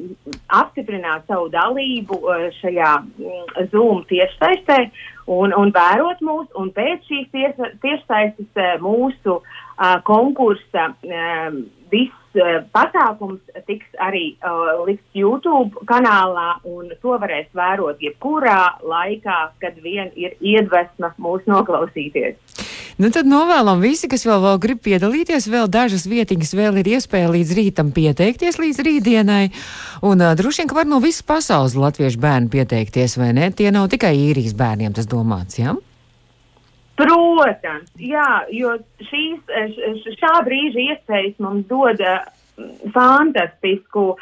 apstiprināt 0.61 1.27
savu 1.31 1.51
dalību 1.55 2.21
uh, 2.23 2.49
šajā 2.61 2.95
mm, 3.03 3.69
Zoom 3.75 4.05
tieši 4.11 4.41
saistē 4.41 4.81
un, 5.27 5.55
un 5.57 5.73
vērot 5.75 6.23
mūs, 6.25 6.47
un 6.59 6.71
pēc 6.75 7.07
šīs 7.09 7.31
tiesa- 7.35 7.73
tiešsaistes 7.83 8.61
uh, 8.61 8.77
mūsu 8.83 9.39
uh, 9.41 9.97
konkursa 10.07 10.91
um, 10.93 11.65
viss 11.93 12.39
uh, 12.41 12.61
pasākums 12.75 13.41
tiks 13.69 13.99
arī 14.03 14.37
uh, 14.41 14.85
likts 14.87 15.19
YouTube 15.19 15.87
kanālā, 15.91 16.57
un 16.69 16.95
to 17.03 17.19
varēs 17.23 17.51
vērot 17.57 18.03
jebkurā 18.03 18.79
laikā, 18.83 19.41
kad 19.63 19.83
vien 19.83 20.13
ir 20.17 20.39
iedvesma 20.41 21.15
mūs 21.19 21.47
noklausīties. 21.51 22.66
Nu, 22.97 23.11
tad 23.13 23.29
novēlam 23.29 23.83
visi, 23.85 24.09
kas 24.09 24.25
vēl, 24.25 24.39
vēl 24.41 24.61
grib 24.63 24.79
piedalīties, 24.87 25.51
vēl 25.53 25.67
dažas 25.69 26.07
vietiņas 26.09 26.55
vēl 26.57 26.79
ir 26.81 26.95
iespēja 26.97 27.29
līdz 27.35 27.51
rītam 27.59 27.91
pieteikties 27.97 28.57
līdz 28.63 28.81
rītdienai. 28.87 29.43
Un 30.09 30.25
uh, 30.25 30.33
droši 30.39 30.63
vien, 30.63 30.71
ka 30.71 30.79
var 30.79 30.89
no 30.89 31.03
visas 31.05 31.27
pasaules 31.27 31.77
latviešu 31.77 32.23
bērnu 32.23 32.49
pieteikties, 32.55 33.19
vai 33.21 33.35
ne? 33.37 33.51
Tie 33.53 33.69
nav 33.75 33.91
tikai 33.93 34.15
īrijas 34.17 34.57
bērniem 34.57 34.97
tas 34.97 35.11
domāts, 35.13 35.61
jā? 35.61 35.75
Ja? 35.75 35.97
Protams, 36.97 37.91
jā, 38.01 38.29
jo 38.57 38.73
šīs, 39.05 39.43
šā 40.17 40.33
brīža 40.47 40.81
iespējas 40.95 41.37
mums 41.45 41.67
dod 41.69 42.01
fantastisku 42.95 44.05
uh, 44.15 44.19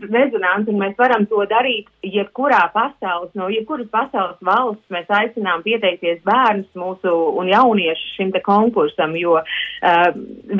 rezonanci, 0.00 0.70
un 0.70 0.80
mēs 0.80 0.96
varam 0.98 1.26
to 1.30 1.42
darīt 1.50 1.90
jebkurā 2.06 2.62
pasaules, 2.74 3.32
no 3.38 3.50
jebkuras 3.52 3.90
pasaules 3.92 4.38
valsts. 4.46 4.86
Mēs 4.94 5.10
aicinām 5.20 5.64
pieteikties 5.66 6.22
bērnus 6.26 6.70
mūsu 6.78 7.12
un 7.40 7.50
jauniešus 7.50 8.16
šim 8.18 8.32
te 8.34 8.42
konkursam, 8.46 9.16
jo 9.18 9.38
uh, 9.40 10.08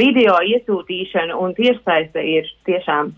video 0.03 0.38
iesūtīšana 0.53 1.38
un 1.38 1.55
tiešsaiste 1.59 2.24
ir 2.37 2.50
tiešām 2.68 3.14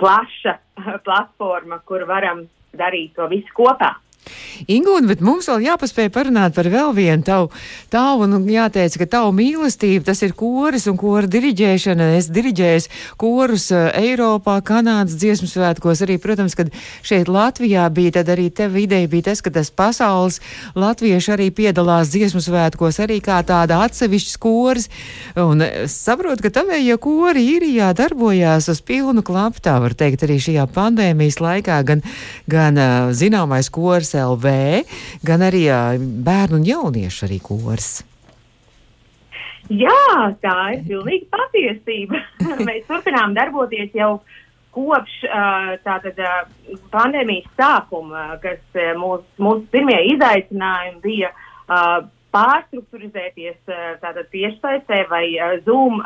plaša 0.00 0.58
platforma, 1.06 1.80
kur 1.84 2.06
varam 2.08 2.46
darīt 2.76 3.16
to 3.16 3.28
visu 3.32 3.54
kopā. 3.56 3.94
Ingūna, 4.72 5.06
bet 5.10 5.22
mums 5.24 5.46
vēl 5.50 5.66
jāpaspēj 5.66 6.08
parunāt 6.14 6.56
par 6.56 6.68
vēl 6.72 6.92
vienu 6.96 7.22
tavu, 7.26 7.50
tavu, 7.92 8.26
nu 8.30 8.40
jāteic, 8.50 8.96
ka 8.98 9.06
tavu 9.16 9.34
mīlestību, 9.36 10.04
tas 10.06 10.22
ir 10.24 10.34
koris 10.36 10.88
un 10.90 10.96
kora 11.00 11.28
diriģēšana. 11.30 12.08
Es 12.16 12.30
diriģēju 12.32 12.88
korus 13.20 13.68
uh, 13.74 13.90
Eiropā, 13.96 14.58
Kanādas 14.66 15.18
dziesmu 15.20 15.48
svētkos, 15.50 16.02
arī, 16.06 16.18
protams, 16.22 16.56
kad 16.58 16.72
šeit 17.06 17.30
Latvijā 17.30 17.86
bija, 17.94 18.16
tad 18.18 18.32
arī 18.34 18.48
tev 18.50 18.76
ideja 18.80 19.10
bija 19.12 19.28
tas, 19.30 19.42
ka 19.44 19.52
tas 19.54 19.70
pasaules 19.70 20.40
latvieši 20.76 21.34
arī 21.36 21.50
piedalās 21.54 22.10
dziesmu 22.14 22.42
svētkos, 22.44 23.00
arī 23.04 23.20
kā 23.24 23.38
tāda 23.46 23.82
atsevišķas 23.86 24.40
koris. 24.42 24.90
Un 25.38 25.62
es 25.66 25.94
saprotu, 26.06 26.46
ka 26.46 26.54
tavējie 26.60 26.98
kori 27.02 27.44
īrijā 27.56 27.92
darbojās 27.96 28.70
uz 28.72 28.82
pilnu 28.84 29.24
klapu, 29.26 29.62
tā 29.64 29.76
var 29.82 29.94
teikt, 29.98 30.26
arī 30.26 30.40
šajā 30.42 30.66
pandēmijas 30.74 31.40
laikā, 31.44 31.80
gan, 31.86 32.04
gan 32.50 32.80
uh, 32.80 33.14
zināmais 33.16 33.70
kors 33.72 34.15
LV, 34.24 34.52
gan 35.26 35.44
arī 35.46 35.66
bērnu 36.26 36.60
un 36.60 36.68
jauniešu 36.68 37.26
arī 37.28 37.40
kurs. 37.44 37.90
Jā, 39.66 40.32
tā 40.42 40.56
ir 40.76 40.84
pilnīgi 40.86 41.26
patiesība. 41.32 42.20
Mēs 42.68 42.84
turpinām 42.86 43.34
darboties 43.34 43.94
jau 43.98 44.20
kopš 44.76 45.14
tātad, 45.86 46.20
pandēmijas 46.92 47.48
sākuma, 47.56 48.36
kas 48.42 48.60
mūsu 49.00 49.24
mūs 49.42 49.64
pirmie 49.72 49.98
izaicinājumi 50.12 51.00
bija 51.02 51.32
pārstruktūrizēties 52.36 53.56
tātad 54.02 54.28
tiešsaistē 54.34 55.06
vai 55.10 55.24
Zoom 55.64 56.02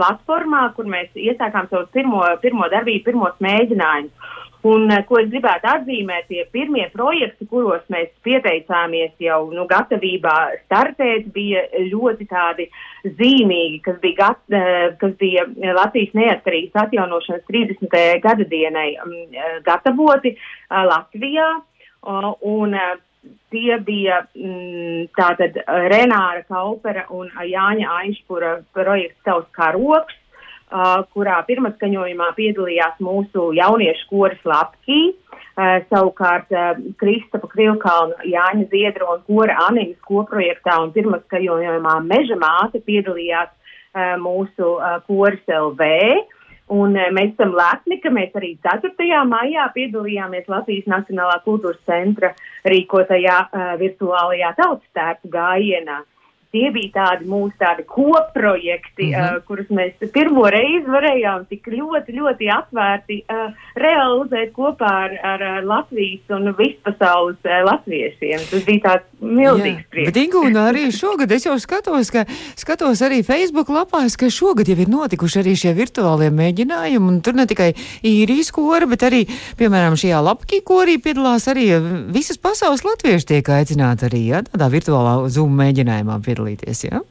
platformā, 0.00 0.64
kur 0.74 0.90
mēs 0.90 1.14
iesākām 1.14 1.70
savu 1.70 1.86
pirmo, 1.94 2.24
pirmo 2.42 2.66
darbību, 2.72 3.04
pirmos 3.06 3.38
mēģinājumus. 3.44 4.34
Un, 4.66 4.90
ko 5.06 5.20
es 5.20 5.28
gribētu 5.30 5.68
atzīmēt, 5.70 6.26
tie 6.26 6.42
pirmie 6.50 6.88
projekti, 6.90 7.46
kuros 7.46 7.84
mēs 7.94 8.08
pieteicāmies 8.26 9.12
jau 9.22 9.44
nu, 9.54 9.68
gatavībā 9.70 10.34
startēt, 10.64 11.28
bija 11.34 11.62
ļoti 11.92 12.26
tādi 12.26 12.66
zīmīgi, 13.06 13.78
kas 13.86 14.00
bija, 14.02 14.16
gat, 14.18 14.58
kas 14.98 15.14
bija 15.20 15.46
Latvijas 15.78 16.16
neatkarības 16.18 16.82
atjaunošanas 16.82 17.46
30. 17.46 17.98
gada 18.24 18.48
dienai 18.50 18.88
gatavoti 19.66 20.34
Latvijā. 20.70 21.50
Un 22.48 22.74
tie 23.52 23.78
bija 23.84 24.24
tātad 25.18 25.58
Renāra 25.92 26.42
Kaupera 26.50 27.06
un 27.14 27.30
Jāņa 27.30 27.94
Aišpura 28.02 28.56
projekts 28.74 29.22
Tavs 29.26 29.46
karoks 29.54 30.18
uh, 30.72 31.02
kurā 31.14 31.38
pirmatskaņojumā 31.48 32.28
piedalījās 32.36 33.00
mūsu 33.04 33.50
jauniešu 33.56 34.08
koris 34.10 34.40
Latvijā. 34.48 35.14
Uh, 35.58 35.80
savukārt 35.90 36.52
uh, 36.54 36.78
Kristapa 37.00 37.50
Krilkalna, 37.50 38.18
Jāņa 38.28 38.68
Ziedra 38.70 39.08
un 39.14 39.22
Kora 39.26 39.56
Anīnas 39.66 39.98
koprojektā 40.06 40.76
un 40.84 40.92
pirmatskaņojumā 40.94 41.94
Meža 42.06 42.38
māte 42.40 42.82
piedalījās 42.84 43.54
mūsu 44.22 44.66
koris 45.08 45.48
LV. 45.50 45.86
Un 46.70 46.92
mēs 47.16 47.32
esam 47.32 47.54
lepni, 47.56 47.96
ka 48.02 48.12
mēs 48.14 48.36
arī 48.36 48.52
4. 48.62 49.22
maijā 49.26 49.64
piedalījāmies 49.74 50.46
Latvijas 50.52 50.86
Nacionālā 50.92 51.40
kultūras 51.46 51.80
centra 51.88 52.34
rīkotajā 52.68 53.38
virtuālajā 53.80 54.52
tautas 54.60 54.86
tērpu 54.94 55.32
gājienā. 55.32 55.96
Uh, 56.04 56.17
tie 56.54 56.70
bija 56.72 56.90
tādi 56.94 57.28
mūsu 57.28 57.52
tādi 57.60 57.84
koprojekti, 57.88 59.10
mm 59.10 59.14
-hmm. 59.14 59.36
uh, 59.36 59.42
kurus 59.44 59.68
mēs 59.68 60.12
pirmo 60.12 60.46
reizi 60.50 60.88
varējām 60.88 61.44
tik 61.48 61.68
ļoti, 61.68 62.14
ļoti 62.20 62.48
atvērti 62.54 63.18
uh, 63.28 63.52
realizēt 63.76 64.52
kopā 64.56 64.92
ar, 65.04 65.16
ar, 65.22 65.42
ar 65.42 65.64
Latvijas 65.64 66.24
un 66.32 66.54
vispasaules 66.58 67.36
uh, 67.44 67.58
latviešiem. 67.68 68.40
Tas 68.50 68.64
bija 68.64 68.80
tāds 68.88 69.04
milzīgs 69.20 69.84
prieks. 69.90 70.12
Bet 70.12 70.22
Ingūna 70.22 70.68
arī 70.70 70.88
šogad 70.94 71.32
es 71.32 71.46
jau 71.46 71.58
skatos, 71.58 72.10
ka 72.10 72.24
skatos 72.56 73.02
arī 73.02 73.22
Facebook 73.22 73.68
lapās, 73.68 74.16
ka 74.16 74.30
šogad 74.30 74.68
jau 74.68 74.78
ir 74.78 74.88
notikuši 74.88 75.40
arī 75.42 75.54
šie 75.56 75.74
virtuālie 75.76 76.30
mēģinājumi, 76.30 77.08
un 77.08 77.20
tur 77.20 77.34
ne 77.34 77.46
tikai 77.46 77.74
īrijas 78.02 78.50
kora, 78.52 78.86
bet 78.86 79.02
arī, 79.02 79.26
piemēram, 79.58 79.98
šajā 80.00 80.22
lapkī 80.24 80.62
korī 80.64 80.96
piedalās 81.02 81.48
arī 81.48 81.68
visas 82.08 82.38
pasaules 82.38 82.84
latvieši 82.84 83.26
tiek 83.26 83.48
aicināti 83.48 84.08
arī, 84.08 84.26
ja, 84.32 84.42
tādā 84.42 84.70
virtuālā 84.72 85.28
Zoom 85.28 85.52
mēģinājumā 85.58 86.20
piedalās 86.24 86.37
piedalīties. 86.38 86.86
Ja? 86.88 87.02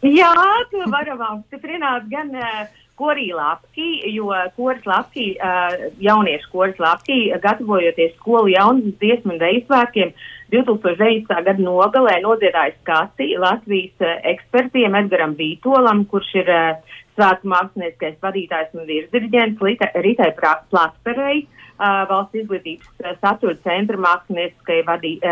Jā, 0.00 0.34
to 0.70 0.84
varam 0.88 1.20
apstiprināt 1.26 2.08
gan 2.08 2.32
uh, 2.32 2.68
korī 2.96 3.30
lapki, 3.36 4.00
jo 4.14 4.32
koris 4.56 4.86
lapki, 4.88 5.34
uh, 5.36 5.90
jauniešu 6.00 6.48
koris 6.52 6.80
lapki, 6.80 7.30
gatavojoties 7.42 8.14
skolu 8.16 8.48
jaunas 8.48 8.96
dziesmu 9.00 9.36
un 9.36 9.42
deju 9.42 9.66
svētkiem, 9.66 10.14
2019. 10.50 11.28
gada 11.28 11.54
nogalē 11.60 12.16
nodziedāja 12.24 12.74
skati 12.80 13.36
Latvijas 13.38 14.00
uh, 14.00 14.16
ekspertiem 14.32 14.96
Edgaram 15.02 15.36
Vītolam, 15.36 16.06
kurš 16.08 16.32
ir 16.40 16.48
uh, 16.48 16.98
svētku 17.18 17.52
mākslinieckais 17.52 18.16
vadītājs 18.24 18.72
un 18.72 18.88
virsdirigents 18.88 19.60
Ritai 20.00 20.32
Platperei. 20.40 21.42
Uh, 21.44 21.44
uh, 21.44 21.69
valsts 21.80 22.40
izglītības 22.42 23.18
satura 23.22 23.56
centra 23.64 24.00
mākslinieckai 24.00 24.80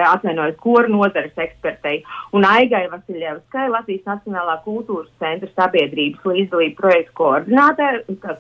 atvainojas 0.09 0.57
koru 0.63 0.93
nozares 0.95 1.37
ekspertei 1.37 2.01
un 2.37 2.47
Aigai 2.49 2.87
Vasiljevskai, 2.93 3.69
Latvijas 3.73 4.09
Nacionālā 4.09 4.59
kultūras 4.65 5.11
centra 5.23 5.51
sabiedrības 5.55 6.25
līdzdalību 6.25 6.77
projektu 6.81 7.31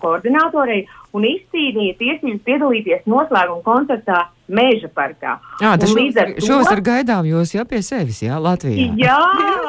koordinātorei 0.02 0.82
un 1.16 1.28
izcīnīja 1.28 1.98
tiesības 2.00 2.42
piedalīties 2.48 3.06
noslēguma 3.08 3.64
koncertā 3.66 4.26
Mēža 4.48 4.88
parkā. 4.96 5.34
Jā, 5.60 5.74
tas 5.76 5.92
šos 6.40 6.70
ar 6.72 6.80
gaidām 6.80 7.26
jūs 7.28 7.50
jau 7.52 7.66
pie 7.68 7.82
sevis, 7.84 8.22
jā, 8.24 8.38
Latvijā. 8.40 8.94
Jā! 8.96 9.18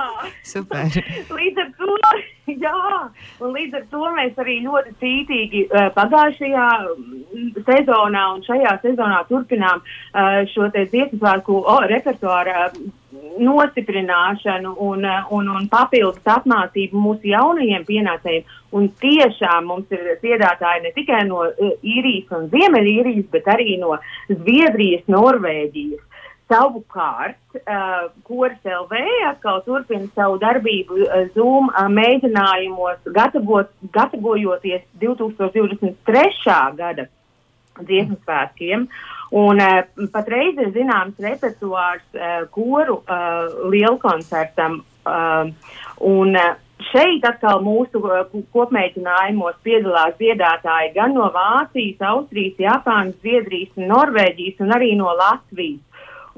Super! 0.53 0.95
līdz 1.35 1.59
ar 1.65 1.73
to, 1.75 1.97
jā, 2.47 2.75
un 3.43 3.51
līdz 3.57 3.75
ar 3.81 3.83
to 3.91 4.13
mēs 4.15 4.39
arī 4.39 4.55
ļoti 4.63 4.95
cītīgi 5.03 5.65
pagājušajā 5.97 6.69
sezonā 7.67 8.23
un 8.35 8.45
šajā 8.45 8.77
sezonā 8.83 9.23
turpinām 9.29 9.83
uh, 9.83 10.41
šo 10.53 10.69
dziesmu 10.75 11.19
svētku 11.19 11.59
oh, 11.59 11.83
repertuāru 11.89 12.55
uh, 12.55 12.79
nostiprināšanu 13.39 14.73
un, 14.85 15.05
un, 15.35 15.49
un 15.55 15.67
papildus 15.71 16.25
apmācību 16.29 16.99
mūsu 16.99 17.31
jaunajiem 17.31 17.85
pienācējiem. 17.87 18.57
Un 18.75 18.89
tiešām 19.01 19.65
mums 19.71 19.89
ir 19.95 20.11
dziedātāji 20.21 20.83
ne 20.83 20.91
tikai 20.93 21.23
no 21.29 21.47
īrijas 21.81 22.35
un 22.37 22.45
ziemeļīrijas, 22.51 23.25
bet 23.33 23.49
arī 23.49 23.79
no 23.81 23.97
Zviedrijas, 24.29 25.07
Norvēģijas. 25.09 26.05
Savukārt, 26.49 27.37
uh, 27.59 28.07
Koris 28.25 28.63
LV 28.65 29.01
atkal 29.29 29.61
turpina 29.67 30.07
savu 30.17 30.39
darbību 30.41 30.97
uh, 31.03 31.19
Zoom 31.35 31.69
uh, 31.69 31.85
mēģinājumos, 31.93 33.03
gatavot, 33.13 33.69
gatavojoties 33.93 34.81
2023. 35.01 36.57
gada 36.77 37.05
dziesmu 37.87 38.19
svētkiem. 38.23 38.87
Un 39.39 39.61
uh, 39.61 39.83
patreiz 40.13 40.57
ir 40.57 40.71
zināms 40.73 41.19
repertuārs 41.21 42.05
uh, 42.17 42.47
koru 42.53 43.01
uh, 43.03 43.69
lielkoncertam. 43.69 44.81
Uh, 45.05 45.51
un, 46.05 46.33
uh, 46.35 46.57
Šeit 46.89 47.25
atkal 47.27 47.59
mūsu 47.59 47.99
kopmēģinājumos 48.55 49.57
piedalās 49.67 50.13
dziedātāji 50.15 50.93
gan 50.95 51.11
no 51.13 51.27
Vācijas, 51.33 51.99
Austrijas, 52.07 52.55
Japānas, 52.63 53.17
Zviedrijas, 53.19 53.73
Norvēģijas 53.75 54.63
un 54.63 54.71
arī 54.77 54.93
no 54.97 55.11
Latvijas. 55.19 55.83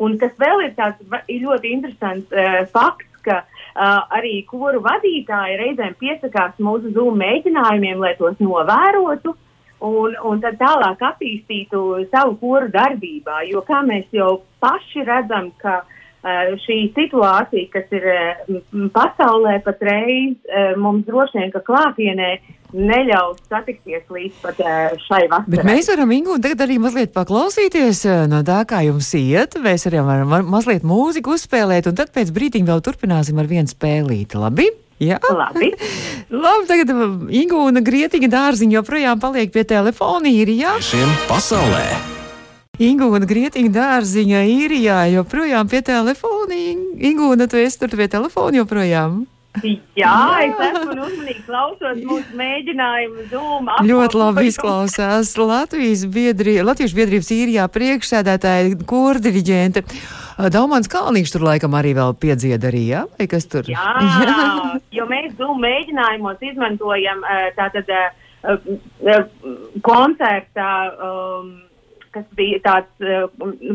Un 0.01 0.17
kas 0.17 0.33
vēl 0.41 0.65
ir 0.65 0.73
tāds 0.79 1.29
ir 1.29 1.45
ļoti 1.45 1.75
interesants 1.75 2.33
uh, 2.33 2.65
fakts, 2.73 3.21
ka 3.21 3.43
uh, 3.45 4.01
arī 4.17 4.41
koru 4.49 4.81
vadītāji 4.81 5.59
reizēm 5.61 5.93
piesakās 6.01 6.57
mūsu 6.57 6.89
zūmu 6.97 7.21
mēģinājumiem, 7.21 8.01
lai 8.01 8.15
tos 8.17 8.41
novērotu. 8.41 9.35
Uh, 9.37 9.50
un, 9.81 10.15
un 10.27 10.41
tad 10.43 10.59
tālāk 10.61 11.01
attīstītu 11.11 12.05
savu 12.11 12.37
koru 12.41 12.69
darbībā. 12.73 13.41
Jo 13.49 13.63
kā 13.67 13.81
mēs 13.85 14.07
jau 14.15 14.41
paši 14.61 15.05
redzam, 15.07 15.49
ka 15.61 15.81
uh, 15.81 16.55
šī 16.65 16.79
situācija, 16.95 17.69
kas 17.73 17.93
ir 17.97 18.07
uh, 18.13 18.89
pasaulē 18.93 19.57
patreiz, 19.65 20.37
uh, 20.45 20.73
mums 20.81 21.05
droši 21.09 21.39
vien, 21.39 21.53
ka 21.53 21.63
klātienē 21.65 22.33
neļaus 22.71 23.41
satikties 23.51 24.05
līdz 24.07 24.35
pat 24.45 24.61
šai 25.03 25.25
vasarai. 25.27 25.51
Bet 25.51 25.65
mēs 25.67 25.89
varam, 25.91 26.13
Ingu, 26.15 26.37
tagad 26.39 26.61
arī 26.63 26.77
mazliet 26.79 27.11
paklausīties 27.11 28.05
no 28.31 28.39
tā, 28.47 28.61
kā 28.69 28.79
jums 28.87 29.09
iet. 29.19 29.57
Mēs 29.59 29.89
arī 29.89 29.99
varam 30.07 30.47
mazliet 30.47 30.85
mūziku 30.87 31.35
uzspēlēt, 31.35 31.89
un 31.91 31.99
tad 31.99 32.13
pēc 32.15 32.31
brīdiņa 32.31 32.71
vēl 32.71 32.85
turpināsim 32.85 33.43
ar 33.43 33.51
vienu 33.51 33.67
spēlīti. 33.67 34.39
Labi? 34.39 34.69
Jā, 35.01 35.17
labi. 35.33 35.71
labi 36.29 36.67
tagad 36.69 36.91
Ingūna 37.33 37.81
Grietiņa 37.81 38.29
dārziņa 38.29 38.77
joprojām 38.77 39.21
paliek 39.23 39.49
pie 39.53 39.65
telefona 39.65 40.29
īrijā. 40.29 40.75
Šiem 40.85 41.09
pasaulē. 41.25 41.85
Ingūna 42.81 43.25
Grietiņa 43.29 43.73
dārziņa 43.73 44.45
īrijā 44.45 45.01
joprojām 45.15 45.69
pie 45.69 45.81
telefona. 45.85 46.61
Ingūna, 47.01 47.49
tu 47.49 47.57
esi 47.57 47.81
tur 47.81 47.97
pie 47.97 48.09
telefona 48.13 48.61
joprojām? 48.61 49.23
Jā, 49.59 49.75
Jā, 49.99 50.11
es 50.45 50.61
esmu 50.63 50.93
uzmanīgi 50.95 51.41
klausos 51.43 51.97
mūsu 52.07 52.37
mēģinājumu 52.39 53.25
Zoom. 53.31 53.67
Ļoti 53.83 54.19
labi 54.21 54.45
izklausās 54.47 55.33
Latvijas 55.37 56.05
biedri, 56.07 56.55
Latviešu 56.63 56.95
biedrības 56.95 57.31
īrijā 57.35 57.65
priekšsēdētāja 57.73 58.79
kordiriģente. 58.87 59.83
Daumans 60.55 60.87
Kalniņš 60.89 61.33
tur 61.35 61.45
laikam 61.49 61.75
arī 61.77 61.91
vēl 61.97 62.15
piedzied 62.21 62.63
arī, 62.65 62.85
jā? 62.93 63.03
Vai 63.19 63.27
kas 63.29 63.49
tur? 63.51 63.67
Jā, 63.69 63.91
jo 64.97 65.09
mēs 65.11 65.35
Zoom 65.35 65.59
mēģinājumos 65.65 66.47
izmantojam 66.53 67.25
tātad 67.59 67.91
koncertā. 69.83 70.71
Um, 70.95 71.51
kas 72.11 72.25
bija 72.35 72.59
tāds 72.63 73.03
uh, 73.05 73.29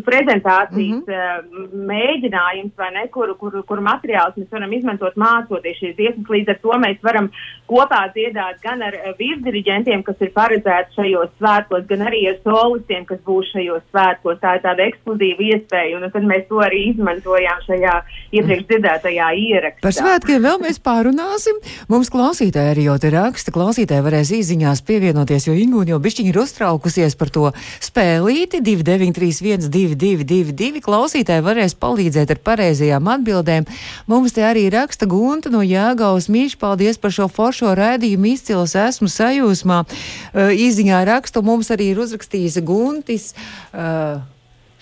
prezentācijas 0.04 1.00
mm 1.00 1.04
-hmm. 1.08 1.64
uh, 1.64 1.76
mēģinājums, 1.88 2.72
vai 2.76 2.90
ne, 2.92 3.06
kuru, 3.12 3.34
kuru, 3.40 3.62
kuru 3.62 3.82
materiālus 3.82 4.36
mēs 4.36 4.50
varam 4.52 4.72
izmantot 4.72 5.16
mācoties 5.16 5.78
šīs 5.80 5.96
dziesmas. 5.96 6.28
Līdz 6.34 6.52
ar 6.52 6.58
to 6.64 6.78
mēs 6.84 6.98
varam 7.02 7.30
kopā 7.66 8.02
dziedāt 8.14 8.60
gan 8.62 8.82
ar 8.82 8.94
uh, 8.94 9.14
virsdiriģentiem, 9.18 10.02
kas 10.02 10.20
ir 10.20 10.32
paredzēti 10.36 10.94
šajos 10.98 11.30
svētkos, 11.38 11.86
gan 11.88 12.06
arī 12.08 12.20
ar 12.30 12.36
solistiem, 12.44 13.04
kas 13.04 13.20
būs 13.24 13.52
šajos 13.54 13.82
svētkos. 13.90 14.40
Tā 14.44 14.54
ir 14.56 14.62
tāda 14.66 14.86
ekskluzīva 14.90 15.42
iespēja, 15.50 15.96
un 15.96 16.10
tad 16.10 16.28
mēs 16.32 16.44
to 16.48 16.60
arī 16.68 16.82
izmantojām 16.92 17.64
šajā 17.66 17.94
iepriekš 18.32 18.64
dzirdētajā 18.68 19.28
ierakstā. 19.46 19.82
Par 19.86 19.96
svētkiem 19.96 20.42
vēl 20.42 20.60
mēs 20.66 20.78
pārunāsim. 20.78 21.56
Mums 21.88 22.12
klausītāji 22.12 22.74
arī 22.74 22.86
jau 22.90 22.98
te 22.98 23.10
raksta, 23.10 23.52
klausītāji 23.52 24.06
varēs 24.08 24.32
īziņās 24.40 24.84
pievienoties, 24.86 25.48
jo 25.48 25.56
Ingūna 25.56 25.94
jau 25.94 26.00
bišķiņi 26.04 26.28
ir 26.34 26.38
uztraukusies 26.44 27.16
par 27.16 27.30
to 27.30 27.50
spēli 27.80 28.25
spēlīti 28.26 28.58
2931, 28.58 29.68
222, 29.70 30.80
klausītāji 30.82 31.44
varēs 31.46 31.76
palīdzēt 31.78 32.32
ar 32.34 32.40
pareizajām 32.42 33.06
atbildēm. 33.06 33.66
Mums 34.10 34.34
te 34.34 34.42
arī 34.42 34.66
raksta 34.72 35.06
Gunta 35.06 35.50
no 35.52 35.62
Jāgaus 35.62 36.26
Mīļš, 36.26 36.56
paldies 36.58 36.98
par 36.98 37.14
šo 37.14 37.28
foršo 37.30 37.74
raidījumu, 37.78 38.32
izcils 38.34 38.74
esmu 38.74 39.06
sajūsmā. 39.06 39.84
Uh, 39.86 40.50
izziņā 40.50 41.04
rakstu 41.06 41.44
mums 41.46 41.70
arī 41.70 41.92
ir 41.92 42.02
uzrakstījis 42.02 42.58
Guntis. 42.66 43.34
Uh, 43.72 44.24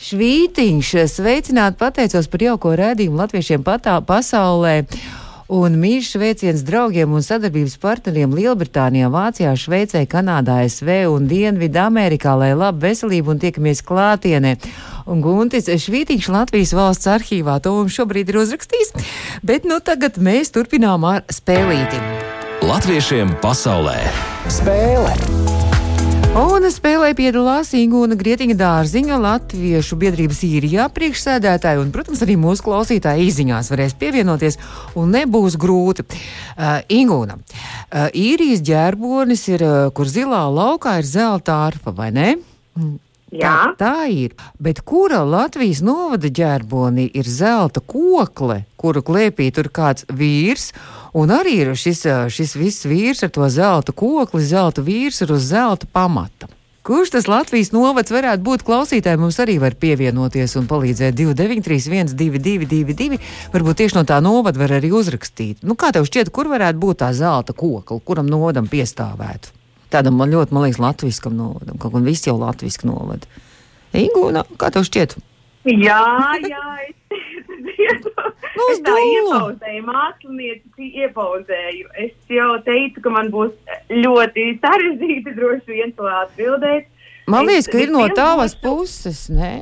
Švītiņš, 0.04 0.94
sveicināt, 1.08 1.76
pateicos 1.78 2.26
par 2.28 2.42
jauko 2.42 2.72
rādījumu 2.76 3.20
latviešiem 3.20 3.62
patā, 3.64 4.00
pasaulē. 4.04 4.82
Un 5.52 5.76
mīļš 5.76 6.14
sveiciens 6.14 6.62
draugiem 6.64 7.12
un 7.12 7.24
sadarbības 7.24 7.76
partneriem 7.82 8.32
Lielbritānijā, 8.32 9.10
Vācijā, 9.12 9.52
Šveicē, 9.52 10.06
Kanādā, 10.08 10.62
SV 10.64 11.02
un 11.12 11.28
Dienvidu 11.28 11.82
Amerikā, 11.84 12.32
lai 12.40 12.54
labu 12.56 12.86
veselību 12.86 13.34
un 13.34 13.42
tiekamies 13.42 13.84
klātienē. 13.84 14.54
Un 15.04 15.20
Guntis 15.20 15.68
Švītiņš 15.68 16.30
Latvijas 16.32 16.72
valsts 16.72 17.10
arhīvā 17.12 17.58
to 17.60 17.74
mums 17.76 17.92
šobrīd 17.92 18.32
ir 18.32 18.40
uzrakstījis, 18.40 18.94
bet 19.44 19.68
nu 19.68 19.82
tagad 19.84 20.16
mēs 20.16 20.54
turpinām 20.54 21.04
ar 21.04 21.26
spēlīti. 21.28 22.00
Latviešiem 22.64 23.36
pasaulē 23.44 24.00
spēle! 24.48 25.63
Un 26.34 26.64
spēlē 26.66 27.12
piedalās 27.14 27.68
Ingūna 27.78 28.16
Grietiņa 28.18 28.56
dārziņa 28.58 29.20
Latviešu 29.22 29.94
biedrības 30.00 30.40
īrijā 30.42 30.88
priekšsēdētāja, 30.90 31.78
un, 31.78 31.92
protams, 31.94 32.24
arī 32.26 32.34
mūsu 32.42 32.64
klausītāji 32.66 33.28
izziņās 33.28 33.70
varēs 33.70 33.94
pievienoties, 34.00 34.58
un 34.98 35.14
nebūs 35.14 35.54
grūti. 35.62 36.02
Uh, 36.08 36.80
Ingūna, 36.90 37.38
uh, 37.38 38.08
īrijas 38.10 38.64
ģērbonis 38.66 39.46
ir, 39.52 39.62
uh, 39.62 39.92
kur 39.94 40.10
zilā 40.10 40.42
laukā 40.50 40.96
ir 40.98 41.06
zelta 41.06 41.60
arfa, 41.68 41.94
vai 41.94 42.10
ne? 42.16 42.32
Jā. 43.34 43.74
Tā, 43.74 43.74
tā 43.80 44.08
ir. 44.14 44.34
Bet 44.62 44.82
kura 44.86 45.24
Latvijas 45.26 45.82
novada 45.84 46.30
ģērbonī 46.30 47.08
ir 47.18 47.26
zelta 47.26 47.82
kokle, 47.82 48.62
kuru 48.78 49.02
klēpī 49.02 49.50
tur 49.54 49.70
kāds 49.74 50.06
vīrs? 50.06 50.70
Un 51.18 51.32
arī 51.34 51.60
ir 51.64 51.72
šis, 51.78 52.04
šis 52.34 52.54
viss 52.58 52.86
vīrs 52.86 53.24
ar 53.26 53.32
to 53.34 53.48
zelta 53.50 53.94
kokli, 53.94 54.44
zelta 54.46 54.84
vīrs 54.84 55.22
ir 55.24 55.34
uz 55.34 55.48
zelta 55.50 55.90
pamata. 55.90 56.50
Kurš 56.84 57.14
tas 57.14 57.26
Latvijas 57.32 57.70
novads 57.72 58.12
varētu 58.12 58.44
būt? 58.44 58.62
Klausītāji 58.66 59.16
mums 59.16 59.38
arī 59.40 59.54
var 59.62 59.72
pievienoties 59.80 60.52
un 60.60 60.66
palīdzēt 60.68 61.16
293, 61.16 62.12
222, 62.12 63.16
varbūt 63.54 63.80
tieši 63.80 63.96
no 63.96 64.04
tā 64.04 64.18
novada 64.20 64.60
var 64.60 64.76
arī 64.76 64.92
uzrakstīt. 64.92 65.64
Nu, 65.64 65.78
kā 65.80 65.94
tev 65.96 66.04
šķiet, 66.04 66.28
kur 66.28 66.52
varētu 66.52 66.82
būt 66.84 67.00
tā 67.00 67.08
zelta 67.16 67.56
kokla, 67.56 68.02
kuram 68.04 68.28
novadam 68.28 68.68
piestāvētu? 68.68 69.63
Tādam 69.94 70.18
man 70.18 70.32
ļoti, 70.34 70.54
man 70.54 70.66
liekas, 70.66 70.82
latviskam 70.82 71.36
novadam, 71.38 71.78
kaut 71.78 71.94
gan 71.94 72.06
viss 72.06 72.26
jau 72.26 72.34
latviski 72.40 72.90
novada. 72.90 73.30
Ingūna, 73.94 74.42
kā 74.58 74.72
tev 74.74 74.86
šķiet? 74.88 75.14
Jā, 75.70 76.02
jā, 76.42 76.64
es 76.88 76.96
Nu, 78.54 78.66
es 78.70 78.80
tā 78.86 78.94
iepauzēju, 78.94 79.84
mākslinieci 79.88 80.90
iepauzēju. 81.04 81.88
Es 82.04 82.12
jau 82.30 82.52
teicu, 82.66 83.02
ka 83.04 83.12
man 83.14 83.30
būs 83.34 83.54
ļoti 83.90 84.44
sarežģīti 84.62 85.34
droši 85.34 85.78
vien 85.80 85.94
to 85.96 86.06
atbildēt. 86.10 86.86
Man 87.30 87.48
liekas, 87.48 87.70
ka 87.72 87.80
ir 87.82 87.90
no 87.90 88.04
tavas 88.14 88.54
puses, 88.60 89.26
nē? 89.32 89.56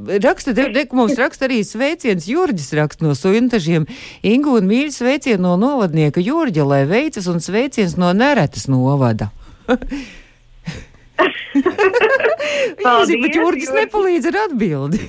Raksta, 0.00 0.52
de, 0.54 0.84
mums 0.94 1.16
raksta 1.18 1.48
arī 1.48 1.60
sveiciens 1.66 2.28
Jurģis 2.30 2.70
raksta 2.78 3.04
no 3.04 3.16
Suintažiem. 3.18 3.88
Ingu 4.26 4.54
un 4.60 4.68
mīļi 4.68 4.92
sveicienu 4.94 5.42
no 5.48 5.56
novadnieka 5.60 6.22
Jurģa, 6.22 6.66
lai 6.66 6.84
veicas 6.88 7.26
un 7.30 7.42
sveiciens 7.42 7.96
no 8.00 8.12
Neretas 8.16 8.68
novada. 8.70 9.30
Paldies, 12.84 13.20
bet 13.20 13.36
Jurgis 13.36 13.72
nepalīdz 13.74 14.26
ar 14.30 14.36
atbildi. 14.46 15.00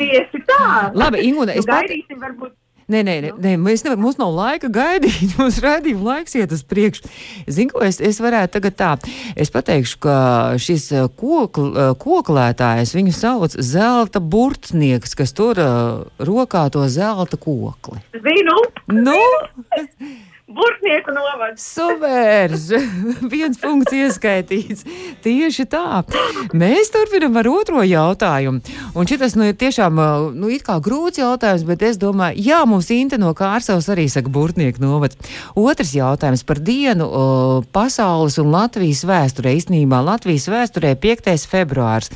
Tieši 0.00 0.38
tā. 0.48 0.64
Labi, 0.96 1.16
Ingūna, 1.28 1.52
es 1.54 1.66
nu, 1.66 1.72
gaidīsim 1.72 2.18
pat... 2.18 2.26
varbūt. 2.26 2.52
Nē, 2.90 3.02
nē, 3.06 3.14
nē, 3.22 3.30
nē 3.40 3.52
mēs 3.62 3.84
nevaram, 3.86 4.02
mums 4.04 4.18
nav 4.18 4.32
laika 4.34 4.68
gaidīt, 4.72 5.34
mums 5.38 5.60
rādījuma 5.62 6.16
laiks 6.16 6.34
iet 6.36 6.52
uz 6.52 6.64
priekšu. 6.66 7.06
Zinu, 7.46 7.76
ko 7.76 7.84
es, 7.86 8.00
es 8.02 8.18
varētu 8.22 8.58
tagad 8.58 8.76
tā, 8.78 8.90
es 9.38 9.52
pateikšu, 9.54 10.00
ka 10.02 10.16
šis 10.60 10.88
uh, 10.96 11.06
kokl, 11.08 11.70
uh, 11.70 11.92
koklētājs, 12.02 12.96
viņu 12.98 13.14
sauc 13.16 13.56
zelta 13.62 14.20
burtnieks, 14.20 15.14
kas 15.18 15.32
tur 15.36 15.62
uh, 15.62 16.02
rokā 16.20 16.66
to 16.74 16.82
zelta 16.92 17.38
kokli. 17.40 18.02
Zinu! 18.26 18.58
Nu? 18.92 19.18
Burtnieku 20.52 21.14
novads. 21.16 21.64
Superž! 21.64 22.68
Viens 23.32 23.58
punkts 23.60 23.94
ieskaitīts. 23.96 24.84
Tieši 25.24 25.64
tā. 25.72 26.02
Mēs 26.52 26.92
turpinam 26.92 27.38
ar 27.40 27.48
otro 27.48 27.84
jautājumu. 27.86 28.60
Un 28.92 29.08
šis 29.08 29.36
nu, 29.38 29.48
ir 29.48 29.56
tiešām 29.56 30.00
nu, 30.36 30.50
grūts 30.52 31.22
jautājums, 31.22 31.64
bet 31.68 31.84
es 31.88 32.00
domāju, 32.00 32.42
jā, 32.42 32.60
mums 32.68 32.90
Inte 32.92 33.16
no 33.18 33.32
Kārsavas 33.34 33.88
arī 33.92 34.04
saka 34.12 34.28
burtnieku 34.28 34.82
novads. 34.82 35.16
Otrs 35.56 35.94
jautājums 35.96 36.44
par 36.44 36.60
dienu 36.60 37.06
o, 37.08 37.24
pasaules 37.72 38.36
un 38.42 38.52
Latvijas 38.52 39.04
vēsturē. 39.08 39.54
Īstenībā 39.56 40.02
Latvijas 40.04 40.50
vēsturē 40.52 40.92
5. 41.00 41.32
februārs. 41.48 42.12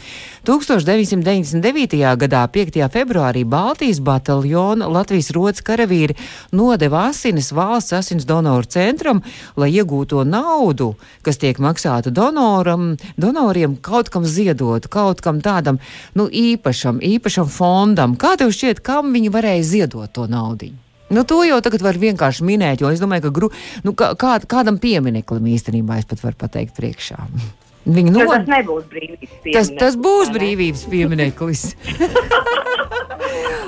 1999. 0.47 1.97
gadā 2.21 2.45
5. 2.53 2.79
februārī 2.93 3.43
Baltijas 3.49 3.99
bataljona 4.05 4.87
Latvijas 4.87 5.33
rodas 5.35 5.65
karavīri 5.67 6.15
nodeva 6.55 7.09
asinis 7.09 7.51
valsts 7.57 7.97
asins 7.97 8.26
donoru 8.29 8.69
centram, 8.71 9.23
lai 9.57 9.71
iegūto 9.73 10.25
naudu, 10.29 10.93
kas 11.27 11.41
tiek 11.43 11.61
maksāta 11.63 12.13
donoram, 12.15 12.95
donoriem, 13.17 13.79
kaut 13.83 14.11
kam 14.13 14.27
ziedot, 14.29 14.89
kaut 14.93 15.23
kam 15.25 15.43
tādam 15.45 15.81
nu, 16.19 16.29
īpašam, 16.29 17.01
īpašam 17.01 17.51
fondam. 17.51 18.17
Kā 18.21 18.37
tev 18.41 18.55
šķiet, 18.55 18.83
kam 18.85 19.15
viņi 19.17 19.33
varēja 19.35 19.71
ziedot 19.75 20.13
to 20.13 20.27
naudu? 20.31 20.73
Nu, 21.09 21.23
to 21.23 21.39
jau 21.47 21.61
tagad 21.63 21.85
var 21.87 21.99
vienkārši 22.03 22.43
minēt, 22.47 22.83
jo 22.83 22.91
es 22.91 23.03
domāju, 23.03 23.29
ka 23.29 23.35
gru, 23.35 23.51
nu, 23.87 23.95
kā, 23.95 24.11
kādam 24.43 24.81
piemineklim 24.83 25.47
īstenībā 25.55 26.01
es 26.01 26.11
pat 26.11 26.25
varu 26.25 26.41
pateikt 26.41 26.75
priekšā. 26.79 27.23
Viņa 27.87 28.13
no... 28.13 28.25
tas 28.27 28.49
nebūs 28.51 28.87
brīvības 28.91 29.31
Tas, 29.31 29.43
piemineklis, 29.45 29.79
tas 29.79 29.97
būs 29.97 30.27
vai 30.27 30.33
ne? 30.33 30.39
brīvības 30.39 30.87
piemineklis. 30.93 31.63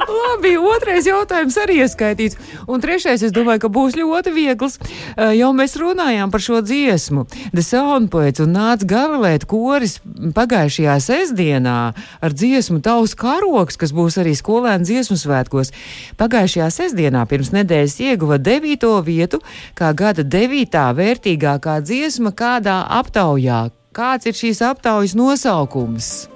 Labi, 0.08 0.54
otrais 0.58 1.06
jautājums 1.06 1.56
arī 1.60 1.78
ieskaitīts. 1.84 2.38
Un 2.70 2.82
trešais, 2.82 3.22
es 3.26 3.34
domāju, 3.34 3.62
ka 3.64 3.70
būs 3.72 3.96
ļoti 3.98 4.32
viegls. 4.34 4.78
Eh, 4.80 5.36
Jau 5.38 5.52
mēs 5.56 5.76
runājām 5.78 6.32
par 6.34 6.42
šo 6.42 6.60
dziesmu. 6.64 7.26
The 7.52 7.62
Soundpoets 7.62 8.42
un 8.42 8.54
nāca 8.56 8.88
gavilēt 8.88 9.46
koris 9.50 9.98
pagājušajā 10.34 10.98
sestdienā 11.04 11.78
ar 11.94 12.34
dziesmu 12.34 12.82
Tavs 12.82 13.14
karoks, 13.18 13.78
kas 13.78 13.94
būs 13.94 14.18
arī 14.18 14.34
skolēnu 14.38 14.88
dziesmu 14.88 15.18
svētkos. 15.20 15.72
Pagājušajā 16.18 16.68
sestdienā 16.74 17.24
pirms 17.30 17.54
nedēļas 17.54 17.98
ieguva 18.10 18.42
devīto 18.42 18.96
vietu 19.06 19.42
kā 19.78 19.94
gada 19.94 20.26
devītā 20.26 20.88
vērtīgākā 20.98 21.80
dziesma 21.86 22.34
kādā 22.34 22.82
aptaujā. 23.00 23.68
Kāds 23.98 24.28
ir 24.30 24.36
šīs 24.38 24.60
aptaujas 24.62 25.16
nosaukums? 25.18 26.28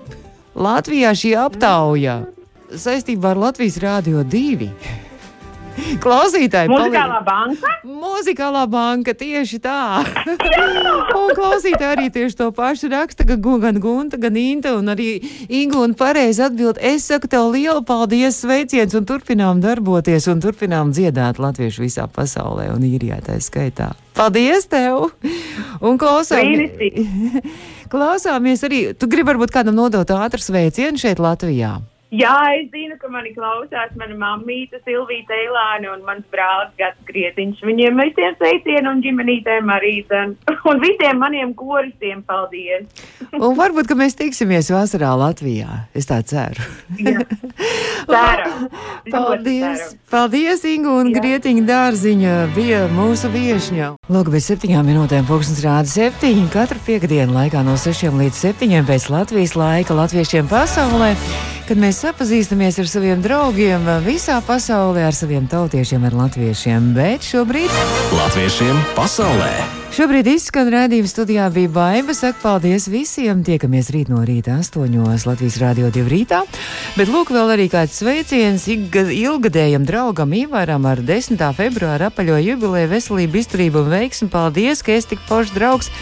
Latvijā 0.58 1.12
šī 1.14 1.28
aptauja 1.38 2.16
saistībā 2.74 3.36
ar 3.36 3.38
Latvijas 3.38 3.76
Rādio 3.78 4.24
2. 4.26 4.66
Klausītāji, 6.02 6.68
Muzikālā 6.70 7.18
paliek- 7.20 7.24
banka? 7.26 7.72
Muzikālā 7.84 8.62
banka 8.70 9.14
tieši 9.14 9.58
tā. 9.62 10.02
un 11.16 11.30
klausītāji 11.36 11.90
arī 11.96 12.06
tieši 12.12 12.36
to 12.38 12.48
pašu 12.52 12.90
raksta, 12.92 13.24
Gu- 13.24 13.60
gan 13.60 13.78
Gunta, 13.80 14.18
gan 14.20 14.36
Inta, 14.36 14.74
un 14.76 14.86
arī 14.92 15.20
Inga 15.48 15.78
un 15.84 15.94
pareizi 15.94 16.42
atbild. 16.44 16.78
Es 16.80 17.04
saku 17.08 17.28
tev 17.28 17.50
lielu 17.52 17.82
paldies, 17.84 18.40
sveiciens, 18.42 18.94
un 18.94 19.06
turpinām 19.08 19.60
darboties, 19.64 20.28
un 20.32 20.40
turpinām 20.40 20.92
dziedāt 20.92 21.38
latviešu 21.42 21.84
visā 21.86 22.08
pasaulē, 22.08 22.70
un 22.74 22.82
īrijā 22.82 23.20
tā 23.24 23.38
skaitā. 23.42 23.92
Paldies 24.14 24.66
tev! 24.68 25.10
Un 25.80 25.96
Brīnišķīgi. 25.98 27.06
klausāmies 27.92 28.62
arī, 28.68 28.82
tu 28.96 29.06
gribi 29.06 29.32
varbūt 29.32 29.52
kādam 29.54 29.74
nodot 29.76 30.08
ātru 30.08 30.40
sveicienu 30.40 31.00
šeit 31.00 31.18
Latvijā. 31.22 31.80
Jā, 32.12 32.34
es 32.58 32.66
zinu, 32.68 32.98
ka 33.00 33.08
mani 33.08 33.30
klausās 33.32 33.94
mana 33.96 34.12
mammīte 34.20 34.76
Silvija 34.84 35.24
Teilāne 35.30 35.88
un 35.94 36.02
mans 36.04 36.26
brālis 36.32 36.74
Gats 36.76 37.00
Grietiņš. 37.08 37.62
Viņiem 37.64 38.02
visiem 38.02 38.36
sveicienu 38.36 38.92
un 38.92 39.00
ģimenītēm 39.00 39.72
arī. 39.72 39.94
Un, 40.18 40.34
un 40.68 40.82
visiem 40.82 41.22
maniem 41.22 41.54
koristiem 41.56 42.20
paldies. 42.28 42.84
Un 43.32 43.56
varbūt, 43.56 43.88
ka 43.88 43.96
mēs 43.96 44.18
tiksimies 44.18 44.68
vasarā 44.74 45.14
Latvijā. 45.16 45.86
Es 45.96 46.10
tā 46.10 46.20
ceru. 46.20 46.68
Ļoti 48.12 49.12
Paldies! 49.12 49.94
Paldies, 50.12 50.64
Ingu 50.68 50.92
un 51.00 51.10
Jā. 51.10 51.20
Grietiņa 51.20 51.64
dārziņa 51.68 52.34
bija 52.56 52.82
mūsu 52.92 53.30
viešņa. 53.32 53.92
Lūk, 54.12 54.30
bez 54.34 54.48
septiņām 54.50 54.88
minūtēm 54.90 55.28
pulkstens 55.28 55.62
rāda 55.64 55.90
septiņi. 55.90 56.48
Katru 56.52 56.82
piekdienu 56.86 57.36
laikā 57.38 57.64
no 57.66 57.78
sešiem 57.80 58.20
līdz 58.20 58.42
septiņiem 58.46 58.88
pēc 58.88 59.08
Latvijas 59.14 59.56
laika 59.58 59.96
latviešiem 59.96 60.50
pasaulē, 60.50 61.14
kad 61.72 61.80
mēs 61.80 62.02
sapazīstamies 62.02 62.76
ar 62.82 62.88
saviem 62.90 63.20
draugiem 63.24 63.86
visā 64.04 64.34
pasaulē, 64.44 65.06
ar 65.08 65.16
saviem 65.16 65.46
tautiešiem, 65.48 66.02
ar 66.04 66.12
latviešiem. 66.18 66.90
Bet 66.92 67.24
šobrīd 67.24 67.72
Latviešiem 68.12 68.82
pasaulē! 68.92 69.48
Šobrīd 69.96 70.28
izskan 70.34 70.68
redzējuma 70.72 71.08
studijā 71.08 71.46
bija 71.54 71.70
baima. 71.72 72.12
Saku 72.16 72.42
paldies 72.42 72.90
visiem. 72.92 73.40
Tiekamies 73.44 73.88
rīt 73.92 74.12
no 74.12 74.20
rīta 74.28 74.58
astoņos 74.60 75.24
Latvijas 75.28 75.56
Rādio 75.62 75.88
2 75.92 76.04
rītā. 76.12 76.42
Bet 76.98 77.08
lūk, 77.08 77.32
vēl 77.32 77.54
arī 77.56 77.70
kāds 77.72 77.96
sveiciens 78.02 78.68
ilga- 78.72 79.08
ilgadējam 79.08 79.88
draugam 79.88 80.36
Ivaram 80.36 80.84
ar 80.92 81.00
10. 81.00 81.40
februāra 81.56 82.12
apaļo 82.12 82.36
jubileju 82.50 82.92
veselību, 82.92 83.40
izturību 83.46 83.86
un 83.86 83.90
veiksmu. 83.96 84.28
Paldies, 84.32 84.84
ka 84.84 84.92
esi 84.92 85.14
tik 85.14 85.24
foršs 85.28 85.56
draugs! 85.56 85.92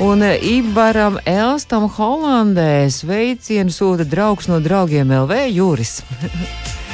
Un 0.00 0.22
eh, 0.22 0.38
Ivaram 0.40 1.18
Elstam 1.28 1.84
Holandē 1.92 2.88
sveicienu 2.88 3.68
sūta 3.68 4.06
draugs 4.08 4.46
no 4.48 4.56
draugiem 4.64 5.12
LV 5.12 5.42
Jūris. 5.52 5.98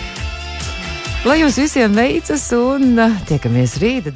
Lai 1.26 1.36
jums 1.38 1.58
visiem 1.62 1.94
veicas 1.94 2.48
un 2.58 2.98
eh, 2.98 3.14
tiekamies 3.30 3.76
rīt! 3.78 4.10